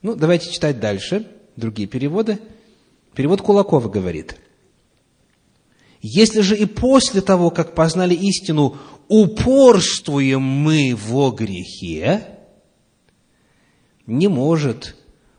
Ну, 0.00 0.14
давайте 0.14 0.50
читать 0.50 0.80
дальше, 0.80 1.30
другие 1.56 1.88
переводы. 1.88 2.38
Перевод 3.14 3.42
Кулакова 3.42 3.88
говорит, 3.88 4.36
«Если 6.00 6.40
же 6.40 6.56
и 6.56 6.64
после 6.66 7.20
того, 7.20 7.50
как 7.50 7.74
познали 7.74 8.14
истину, 8.14 8.76
упорствуем 9.08 10.42
мы 10.42 10.94
во 10.96 11.30
грехе, 11.30 12.38
не 14.06 14.28
может 14.28 14.96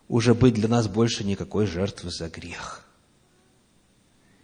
уже 0.08 0.34
быть 0.34 0.56
для 0.56 0.68
нас 0.68 0.88
больше 0.88 1.24
никакой 1.24 1.66
жертвы 1.66 2.12
за 2.12 2.30
грех. 2.30 2.86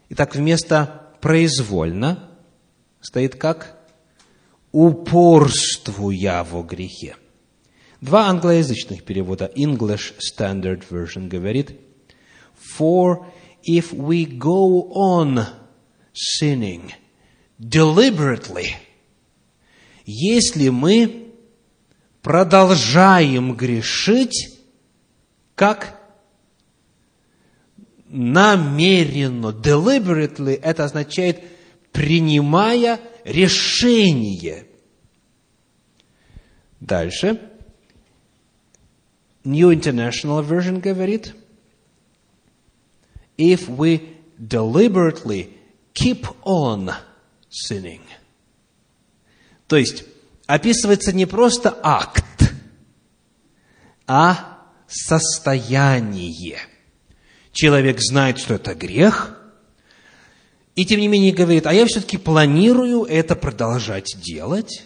Итак, 0.09 0.35
вместо 0.35 1.11
произвольно 1.21 2.29
стоит 3.01 3.35
как 3.35 3.77
упорствуя 4.71 6.43
во 6.43 6.61
грехе. 6.63 7.15
Два 8.01 8.27
англоязычных 8.27 9.03
перевода, 9.03 9.51
English 9.55 10.13
Standard 10.19 10.83
Version 10.89 11.27
говорит, 11.27 11.79
For 12.77 13.25
if 13.67 13.93
we 13.93 14.25
go 14.25 14.91
on 14.93 15.45
sinning 16.15 16.91
deliberately, 17.59 18.75
если 20.05 20.69
мы 20.69 21.33
продолжаем 22.21 23.55
грешить 23.55 24.59
как 25.55 25.99
намеренно, 28.07 29.47
deliberately, 29.47 30.59
это 30.61 30.85
означает 30.85 31.43
принимая 31.91 32.99
решение. 33.23 34.67
Дальше. 36.79 37.51
New 39.43 39.71
International 39.71 40.41
Version 40.43 40.79
говорит, 40.79 41.35
if 43.37 43.69
we 43.69 44.15
deliberately 44.39 45.54
keep 45.95 46.27
on 46.43 46.93
sinning. 47.49 48.01
То 49.67 49.77
есть, 49.77 50.03
описывается 50.45 51.11
не 51.13 51.25
просто 51.25 51.75
акт, 51.81 52.53
а 54.05 54.59
состояние. 54.87 56.59
Человек 57.51 57.99
знает, 57.99 58.37
что 58.37 58.55
это 58.55 58.75
грех, 58.75 59.39
и 60.75 60.85
тем 60.85 60.99
не 60.99 61.07
менее 61.07 61.33
говорит, 61.33 61.65
а 61.65 61.73
я 61.73 61.85
все-таки 61.85 62.17
планирую 62.17 63.03
это 63.03 63.35
продолжать 63.35 64.17
делать. 64.21 64.83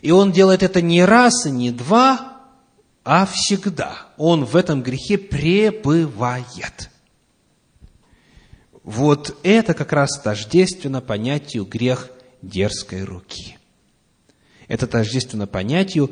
И 0.00 0.10
он 0.10 0.32
делает 0.32 0.62
это 0.62 0.80
не 0.80 1.04
раз 1.04 1.46
и 1.46 1.50
не 1.50 1.70
два, 1.70 2.40
а 3.04 3.26
всегда. 3.26 4.08
Он 4.16 4.44
в 4.44 4.56
этом 4.56 4.82
грехе 4.82 5.18
пребывает. 5.18 6.90
Вот 8.84 9.36
это 9.42 9.74
как 9.74 9.92
раз 9.92 10.20
тождественно 10.20 11.00
понятию 11.00 11.64
грех 11.64 12.10
дерзкой 12.42 13.04
руки. 13.04 13.58
Это 14.66 14.86
тождественно 14.86 15.46
понятию, 15.46 16.10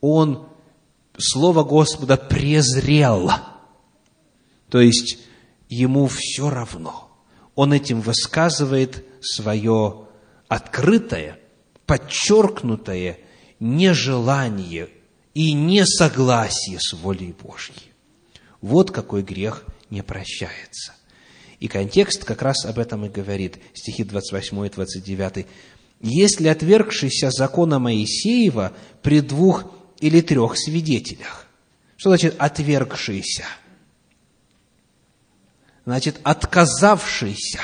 он 0.00 0.48
Слово 1.16 1.62
Господа 1.62 2.16
презрел. 2.16 3.30
То 4.68 4.80
есть, 4.80 5.18
ему 5.68 6.08
все 6.08 6.50
равно. 6.50 7.10
Он 7.54 7.72
этим 7.72 8.00
высказывает 8.00 9.04
свое 9.20 10.08
открытое, 10.48 11.38
подчеркнутое 11.86 13.20
нежелание 13.60 14.88
и 15.34 15.52
несогласие 15.52 16.78
с 16.80 16.92
волей 16.92 17.34
Божьей. 17.40 17.92
Вот 18.60 18.90
какой 18.90 19.22
грех 19.22 19.64
не 19.90 20.02
прощается. 20.02 20.94
И 21.64 21.68
контекст 21.68 22.26
как 22.26 22.42
раз 22.42 22.66
об 22.66 22.78
этом 22.78 23.06
и 23.06 23.08
говорит, 23.08 23.56
стихи 23.72 24.04
28 24.04 24.66
и 24.66 24.68
29. 24.68 25.46
«Если 26.02 26.48
отвергшийся 26.48 27.30
закона 27.30 27.78
Моисеева 27.78 28.74
при 29.00 29.20
двух 29.20 29.72
или 29.98 30.20
трех 30.20 30.58
свидетелях. 30.58 31.46
Что 31.96 32.10
значит 32.10 32.34
отвергшийся? 32.36 33.46
Значит, 35.86 36.20
отказавшийся. 36.22 37.60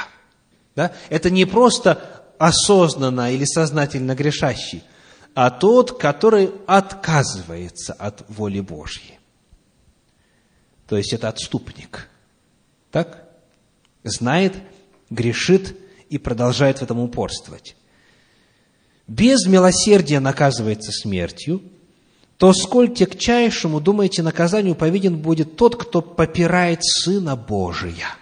Да? 0.75 0.93
Это 1.11 1.29
не 1.29 1.45
просто 1.45 2.23
осознанно 2.39 3.31
или 3.35 3.45
сознательно 3.45 4.15
грешащий, 4.15 4.83
а 5.35 5.51
тот, 5.51 5.99
который 5.99 6.53
отказывается 6.67 7.93
от 7.93 8.25
воли 8.31 8.61
Божьей. 8.61 9.19
То 10.89 10.97
есть 10.97 11.13
это 11.13 11.29
отступник. 11.29 12.09
Так? 12.91 13.20
Знает, 14.05 14.55
грешит 15.11 15.77
и 16.09 16.19
продолжает 16.19 16.79
в 16.79 16.83
этом 16.83 17.01
упорствовать. 17.01 17.77
Без 19.07 19.47
милосердия 19.47 20.21
наказывается 20.21 20.93
смертью– 20.93 21.63
то 22.41 22.55
сколь 22.55 22.95
тягчайшему, 22.95 23.83
думаете, 23.83 24.23
наказанию 24.23 24.75
повинен 24.75 25.19
будет 25.19 25.57
тот, 25.57 25.77
кто 25.77 26.01
попирает 26.01 26.83
Сына 26.83 27.37
Божия 27.37 28.17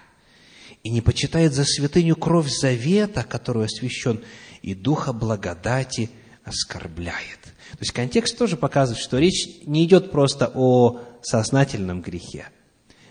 и 0.83 0.91
не 0.91 1.01
почитает 1.01 1.55
за 1.55 1.63
святыню 1.65 2.17
кровь 2.17 2.51
завета, 2.51 3.23
которую 3.23 3.67
освящен, 3.67 4.21
и 4.61 4.75
Духа 4.75 5.13
благодати 5.13 6.11
оскорбляет. 6.43 7.39
То 7.45 7.79
есть 7.79 7.93
контекст 7.93 8.37
тоже 8.37 8.57
показывает, 8.57 9.01
что 9.01 9.19
речь 9.19 9.47
не 9.67 9.85
идет 9.85 10.11
просто 10.11 10.51
о 10.53 10.99
сознательном 11.23 12.03
грехе. 12.03 12.49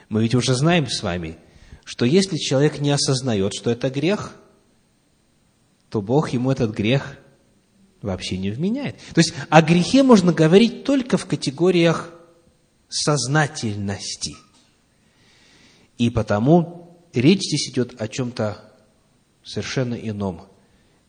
Мы 0.10 0.24
ведь 0.24 0.36
уже 0.36 0.56
знаем 0.56 0.90
с 0.90 1.02
вами, 1.04 1.38
что 1.88 2.04
если 2.04 2.36
человек 2.36 2.80
не 2.80 2.92
осознает, 2.92 3.54
что 3.54 3.72
это 3.72 3.90
грех, 3.90 4.36
то 5.90 6.02
Бог 6.02 6.32
ему 6.32 6.52
этот 6.52 6.72
грех 6.72 7.18
вообще 8.02 8.38
не 8.38 8.52
вменяет. 8.52 8.98
То 9.14 9.22
есть 9.22 9.34
о 9.50 9.62
грехе 9.62 10.04
можно 10.04 10.34
говорить 10.34 10.84
только 10.84 11.18
в 11.18 11.26
категориях 11.26 12.14
сознательности. 12.90 14.36
И 15.98 16.10
потому 16.10 17.00
речь 17.14 17.44
здесь 17.44 17.70
идет 17.70 18.02
о 18.02 18.10
чем-то 18.10 18.70
совершенно 19.42 19.96
ином. 19.96 20.42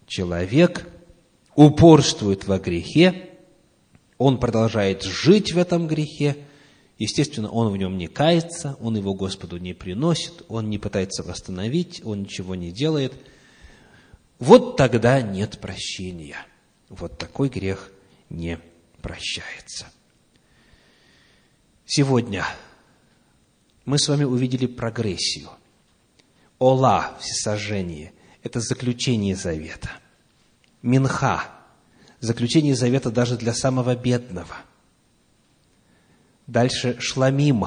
Человек 0.07 0.89
упорствует 1.57 2.47
во 2.47 2.61
грехе, 2.61 3.31
он 4.17 4.39
продолжает 4.39 5.03
жить 5.03 5.53
в 5.53 5.59
этом 5.59 5.89
грехе, 5.89 6.37
Естественно, 6.99 7.49
он 7.49 7.73
в 7.73 7.77
нем 7.77 7.97
не 7.97 8.09
кается, 8.09 8.77
он 8.81 8.97
его 8.97 9.15
Господу 9.15 9.57
не 9.59 9.73
приносит, 9.73 10.43
он 10.49 10.69
не 10.69 10.79
пытается 10.79 11.23
восстановить, 11.23 12.05
он 12.05 12.23
ничего 12.23 12.57
не 12.57 12.73
делает. 12.73 13.15
Вот 14.41 14.77
тогда 14.77 15.23
нет 15.23 15.61
прощения. 15.61 16.45
Вот 16.89 17.17
такой 17.17 17.49
грех 17.51 17.93
не 18.31 18.59
прощается. 19.01 19.87
Сегодня 21.87 22.45
мы 23.85 23.99
с 23.99 24.09
вами 24.09 24.25
увидели 24.25 24.67
прогрессию. 24.67 25.51
Ола, 26.59 27.17
всесожжение, 27.21 28.13
это 28.43 28.59
заключение 28.59 29.37
завета. 29.37 29.91
Минха, 30.83 31.45
заключение 32.19 32.75
завета 32.75 33.13
даже 33.13 33.37
для 33.37 33.55
самого 33.55 33.95
бедного– 33.95 34.57
Дальше 36.49 36.99
шламим. 36.99 37.67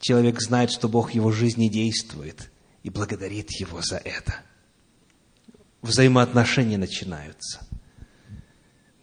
Человек 0.00 0.40
знает, 0.40 0.70
что 0.70 0.88
Бог 0.88 1.12
его 1.12 1.30
жизни 1.30 1.68
действует 1.68 2.50
и 2.82 2.90
благодарит 2.90 3.50
его 3.52 3.82
за 3.82 3.98
это. 3.98 4.34
Взаимоотношения 5.82 6.78
начинаются. 6.78 7.60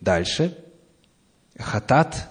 Дальше 0.02 0.58
хатат, 1.58 2.30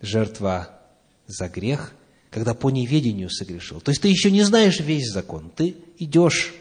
жертва 0.00 0.78
за 1.26 1.48
грех, 1.48 1.94
когда 2.30 2.52
по 2.52 2.70
неведению 2.70 3.30
согрешил. 3.30 3.80
То 3.80 3.90
есть 3.90 4.02
ты 4.02 4.08
еще 4.08 4.30
не 4.30 4.42
знаешь 4.42 4.80
весь 4.80 5.10
закон. 5.10 5.50
Ты 5.50 5.76
идешь, 5.98 6.52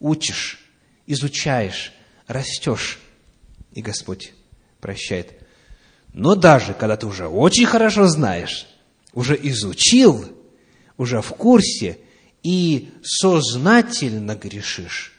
учишь, 0.00 0.60
изучаешь, 1.06 1.94
растешь, 2.26 2.98
и 3.72 3.80
Господь 3.80 4.34
прощает. 4.80 5.41
Но 6.12 6.34
даже 6.34 6.74
когда 6.74 6.96
ты 6.96 7.06
уже 7.06 7.26
очень 7.26 7.66
хорошо 7.66 8.06
знаешь, 8.06 8.66
уже 9.14 9.38
изучил, 9.40 10.24
уже 10.96 11.20
в 11.22 11.30
курсе 11.30 11.98
и 12.42 12.90
сознательно 13.02 14.34
грешишь, 14.34 15.12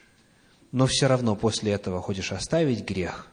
но 0.72 0.86
все 0.86 1.06
равно 1.06 1.36
после 1.36 1.72
этого 1.72 2.00
хочешь 2.00 2.32
оставить 2.32 2.84
грех, 2.84 3.28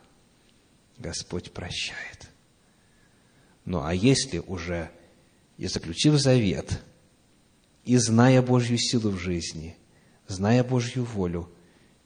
Господь 0.97 1.51
прощает. 1.51 2.29
Ну 3.65 3.83
а 3.83 3.93
если 3.93 4.39
уже 4.39 4.89
и 5.57 5.67
заключив 5.67 6.15
завет, 6.15 6.81
и 7.83 7.97
зная 7.97 8.41
Божью 8.41 8.77
силу 8.77 9.11
в 9.11 9.19
жизни, 9.19 9.75
зная 10.27 10.63
Божью 10.63 11.03
волю, 11.03 11.49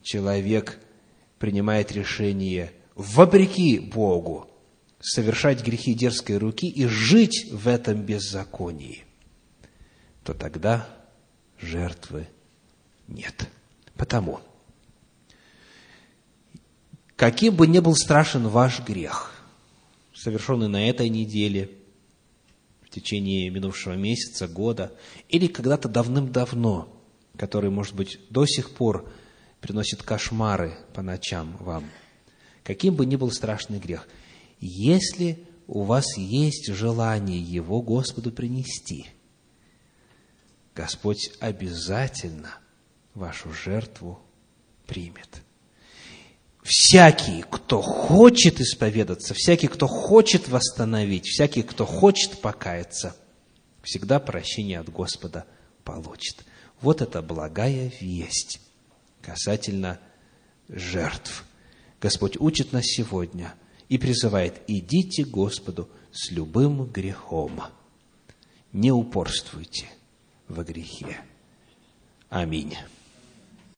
человек 0.01 0.79
принимает 1.39 1.91
решение 1.91 2.71
вопреки 2.95 3.79
Богу, 3.79 4.49
совершать 5.05 5.63
грехи 5.63 5.93
дерзкой 5.93 6.37
руки 6.37 6.67
и 6.67 6.87
жить 6.87 7.47
в 7.51 7.67
этом 7.67 8.01
беззаконии, 8.01 9.05
то 10.23 10.33
тогда 10.33 10.89
жертвы 11.61 12.27
нет. 13.07 13.47
Потому, 13.95 14.39
каким 17.15 17.55
бы 17.55 17.67
ни 17.67 17.77
был 17.79 17.95
страшен 17.95 18.47
ваш 18.47 18.79
грех, 18.79 19.31
совершенный 20.11 20.69
на 20.69 20.89
этой 20.89 21.09
неделе, 21.09 21.69
в 22.81 22.89
течение 22.89 23.51
минувшего 23.51 23.93
месяца, 23.93 24.47
года, 24.47 24.91
или 25.29 25.45
когда-то 25.45 25.87
давным-давно, 25.87 26.91
который, 27.37 27.69
может 27.69 27.93
быть, 27.93 28.19
до 28.31 28.47
сих 28.47 28.71
пор 28.71 29.07
приносит 29.61 30.01
кошмары 30.01 30.79
по 30.95 31.03
ночам 31.03 31.57
вам, 31.59 31.85
каким 32.63 32.95
бы 32.95 33.05
ни 33.05 33.17
был 33.17 33.29
страшный 33.29 33.77
грех– 33.77 34.07
если 34.65 35.45
у 35.67 35.83
вас 35.83 36.17
есть 36.17 36.67
желание 36.73 37.39
его 37.39 37.81
Господу 37.81 38.31
принести, 38.31 39.07
Господь 40.73 41.31
обязательно 41.39 42.55
вашу 43.13 43.51
жертву 43.53 44.19
примет. 44.85 45.41
Всякий, 46.63 47.43
кто 47.49 47.81
хочет 47.81 48.59
исповедаться, 48.59 49.33
всякий, 49.35 49.67
кто 49.67 49.87
хочет 49.87 50.49
восстановить, 50.49 51.27
всякий, 51.27 51.61
кто 51.61 51.85
хочет 51.85 52.41
покаяться, 52.41 53.15
всегда 53.83 54.19
прощение 54.19 54.79
от 54.79 54.89
Господа 54.89 55.45
получит. 55.83 56.43
Вот 56.81 57.01
это 57.01 57.21
благая 57.21 57.91
весть 58.01 58.59
касательно 59.21 59.99
жертв. 60.67 61.45
Господь 62.01 62.37
учит 62.37 62.73
нас 62.73 62.85
сегодня– 62.85 63.53
и 63.89 63.97
призывает, 63.97 64.61
идите 64.67 65.23
Господу 65.23 65.89
с 66.11 66.31
любым 66.31 66.85
грехом. 66.85 67.61
Не 68.73 68.91
упорствуйте 68.91 69.87
во 70.47 70.63
грехе. 70.63 71.21
Аминь. 72.29 72.75